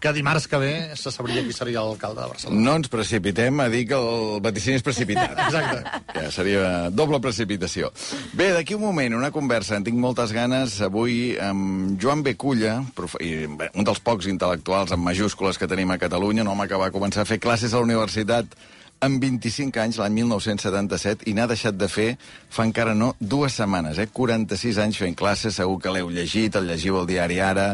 que 0.01 0.13
dimarts 0.17 0.47
que 0.51 0.61
ve 0.61 0.73
se 0.99 1.13
sabria 1.15 1.43
qui 1.45 1.55
seria 1.57 1.83
l'alcalde 1.83 2.21
de 2.21 2.29
Barcelona. 2.35 2.65
No 2.67 2.77
ens 2.81 2.91
precipitem 2.93 3.65
a 3.65 3.69
dir 3.73 3.85
que 3.91 3.99
el 3.99 4.41
vaticini 4.45 4.79
és 4.81 4.87
precipitat. 4.87 5.37
Exacte. 5.47 6.03
Que 6.13 6.29
seria 6.35 6.91
doble 6.91 7.21
precipitació. 7.25 7.91
Bé, 8.33 8.51
d'aquí 8.57 8.77
un 8.79 8.85
moment, 8.85 9.19
una 9.19 9.33
conversa. 9.35 9.79
En 9.79 9.87
tinc 9.87 9.99
moltes 10.01 10.35
ganes 10.37 10.81
avui 10.85 11.35
amb 11.41 11.99
Joan 12.01 12.25
Beculla, 12.27 12.79
un 12.85 13.85
dels 13.89 14.03
pocs 14.05 14.29
intel·lectuals 14.31 14.95
amb 14.95 15.05
majúscules 15.07 15.59
que 15.59 15.71
tenim 15.71 15.91
a 15.95 16.01
Catalunya, 16.01 16.45
un 16.45 16.53
home 16.55 16.69
que 16.69 16.81
va 16.81 16.93
començar 16.95 17.25
a 17.25 17.29
fer 17.29 17.41
classes 17.43 17.73
a 17.75 17.81
la 17.81 17.89
universitat 17.89 18.57
amb 19.05 19.21
25 19.23 19.81
anys, 19.83 19.99
l'any 20.01 20.15
1977, 20.23 21.29
i 21.29 21.35
n'ha 21.37 21.47
deixat 21.51 21.77
de 21.77 21.89
fer 21.93 22.07
fa 22.55 22.65
encara 22.65 22.95
no 22.97 23.13
dues 23.21 23.57
setmanes, 23.59 23.99
eh? 24.01 24.09
46 24.15 24.79
anys 24.81 25.01
fent 25.03 25.17
classes, 25.19 25.59
segur 25.59 25.77
que 25.83 25.93
l'heu 25.93 26.09
llegit, 26.15 26.57
el 26.57 26.69
llegiu 26.71 26.99
al 27.01 27.09
diari 27.11 27.41
Ara, 27.45 27.67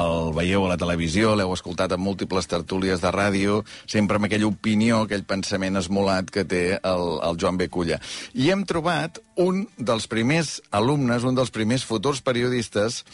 el 0.00 0.32
veieu 0.36 0.64
a 0.64 0.72
la 0.72 0.78
televisió, 0.80 1.34
l'heu 1.36 1.52
escoltat 1.52 1.92
en 1.96 2.02
múltiples 2.02 2.48
tertúlies 2.50 3.02
de 3.04 3.12
ràdio, 3.14 3.60
sempre 3.90 4.20
amb 4.20 4.30
aquella 4.30 4.48
opinió, 4.48 5.02
aquell 5.04 5.26
pensament 5.28 5.76
esmolat 5.80 6.32
que 6.32 6.46
té 6.48 6.64
el, 6.78 7.06
el 7.26 7.40
Joan 7.40 7.60
Beculla. 7.60 8.00
I 8.34 8.52
hem 8.54 8.64
trobat 8.68 9.20
un 9.40 9.64
dels 9.76 10.08
primers 10.10 10.58
alumnes, 10.76 11.24
un 11.24 11.36
dels 11.36 11.52
primers 11.52 11.84
futurs 11.88 12.20
periodistes 12.24 13.04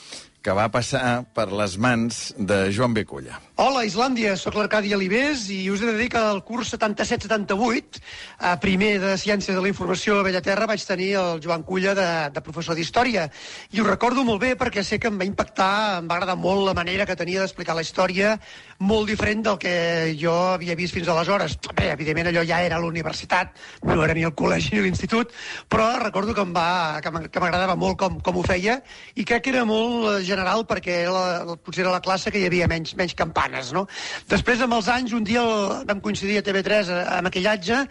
que 0.47 0.55
va 0.55 0.69
passar 0.71 1.25
per 1.35 1.49
les 1.51 1.75
mans 1.83 2.29
de 2.39 2.69
Joan 2.71 2.93
Beculla. 2.95 3.41
Hola, 3.59 3.87
Islàndia, 3.89 4.37
sóc 4.39 4.55
l'Arcadi 4.55 4.93
Alibés 4.95 5.47
i 5.51 5.65
us 5.73 5.81
he 5.83 5.89
de 5.89 5.97
dir 5.99 6.07
que 6.13 6.21
al 6.21 6.43
curs 6.47 6.69
77-78, 6.75 8.03
a 8.45 8.53
primer 8.63 8.93
de 9.03 9.15
Ciències 9.19 9.57
de 9.57 9.63
la 9.65 9.71
Informació 9.73 10.21
a 10.21 10.27
Bellaterra, 10.27 10.69
vaig 10.71 10.85
tenir 10.87 11.09
el 11.19 11.41
Joan 11.43 11.65
Culla 11.67 11.97
de, 11.99 12.07
de 12.37 12.43
professor 12.47 12.79
d'Història. 12.79 13.25
I 13.73 13.81
ho 13.81 13.87
recordo 13.89 14.23
molt 14.29 14.45
bé 14.45 14.53
perquè 14.61 14.85
sé 14.87 15.01
que 15.03 15.11
em 15.11 15.19
va 15.19 15.27
impactar, 15.27 15.71
em 16.03 16.07
va 16.07 16.21
agradar 16.21 16.37
molt 16.39 16.63
la 16.69 16.77
manera 16.79 17.09
que 17.09 17.17
tenia 17.19 17.43
d'explicar 17.43 17.75
la 17.75 17.83
història, 17.83 18.37
molt 18.79 19.11
diferent 19.11 19.43
del 19.49 19.59
que 19.59 19.75
jo 20.21 20.37
havia 20.53 20.77
vist 20.79 20.95
fins 20.95 21.09
aleshores. 21.09 21.57
Bé, 21.73 21.89
evidentment 21.97 22.31
allò 22.31 22.45
ja 22.47 22.61
era 22.63 22.79
a 22.79 22.85
la 22.85 22.93
universitat, 22.93 23.57
no 23.89 23.99
era 24.05 24.15
ni 24.15 24.29
el 24.29 24.37
col·legi 24.37 24.77
ni 24.77 24.85
l'institut, 24.85 25.33
però 25.73 25.89
recordo 26.05 26.37
que 26.37 26.47
m'agradava 26.47 27.75
molt 27.75 27.99
com, 28.05 28.21
com 28.21 28.39
ho 28.39 28.47
feia 28.47 28.79
i 29.17 29.25
crec 29.25 29.49
que 29.49 29.57
era 29.57 29.65
molt 29.67 30.13
eh, 30.13 30.23
general 30.37 30.67
perquè 30.69 30.99
la, 31.09 31.57
potser 31.57 31.85
era 31.87 31.95
la 31.95 32.03
classe 32.05 32.31
que 32.33 32.41
hi 32.41 32.47
havia 32.49 32.69
menys, 32.71 32.93
menys 32.99 33.17
campanes, 33.17 33.73
no? 33.73 33.87
Després, 34.29 34.61
amb 34.65 34.77
els 34.77 34.91
anys, 34.93 35.15
un 35.17 35.25
dia 35.25 35.43
el, 35.43 35.83
vam 35.89 36.03
coincidir 36.05 36.39
a 36.41 36.45
TV3 36.45 36.93
a, 36.93 37.01
a 37.17 37.21
maquillatge 37.25 37.83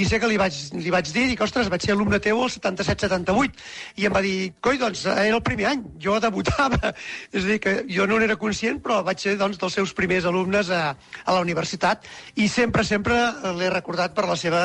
i 0.00 0.06
sé 0.08 0.20
que 0.22 0.30
li 0.30 0.38
vaig, 0.40 0.56
li 0.78 0.92
vaig 0.92 1.10
dir, 1.12 1.26
dic, 1.30 1.44
ostres, 1.44 1.68
vaig 1.72 1.84
ser 1.84 1.94
alumne 1.96 2.20
teu 2.24 2.40
al 2.40 2.52
77-78 2.52 4.00
i 4.00 4.08
em 4.08 4.16
va 4.16 4.24
dir, 4.24 4.36
coi, 4.64 4.80
doncs, 4.80 5.04
eh, 5.06 5.28
era 5.28 5.36
el 5.36 5.44
primer 5.46 5.70
any, 5.74 5.84
jo 6.00 6.16
debutava. 6.22 6.94
És 7.36 7.44
a 7.44 7.46
dir, 7.46 7.60
que 7.62 7.76
jo 7.90 8.08
no 8.08 8.20
n'era 8.20 8.38
conscient, 8.40 8.80
però 8.82 9.00
vaig 9.06 9.20
ser, 9.22 9.36
doncs, 9.40 9.60
dels 9.60 9.76
seus 9.80 9.94
primers 9.96 10.28
alumnes 10.30 10.72
a, 10.72 10.82
a 10.96 11.36
la 11.36 11.44
universitat 11.44 12.06
i 12.40 12.48
sempre, 12.48 12.86
sempre 12.86 13.18
l'he 13.58 13.70
recordat 13.72 14.16
per 14.16 14.28
la 14.30 14.38
seva 14.38 14.64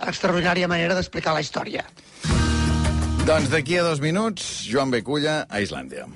extraordinària 0.00 0.70
manera 0.70 0.96
d'explicar 0.96 1.36
la 1.36 1.44
història. 1.44 1.84
Doncs 3.28 3.50
d'aquí 3.52 3.76
a 3.78 3.84
dos 3.84 4.00
minuts, 4.00 4.64
Joan 4.66 4.90
Beculla 4.90 5.44
a 5.46 5.60
Islàndia. 5.62 6.08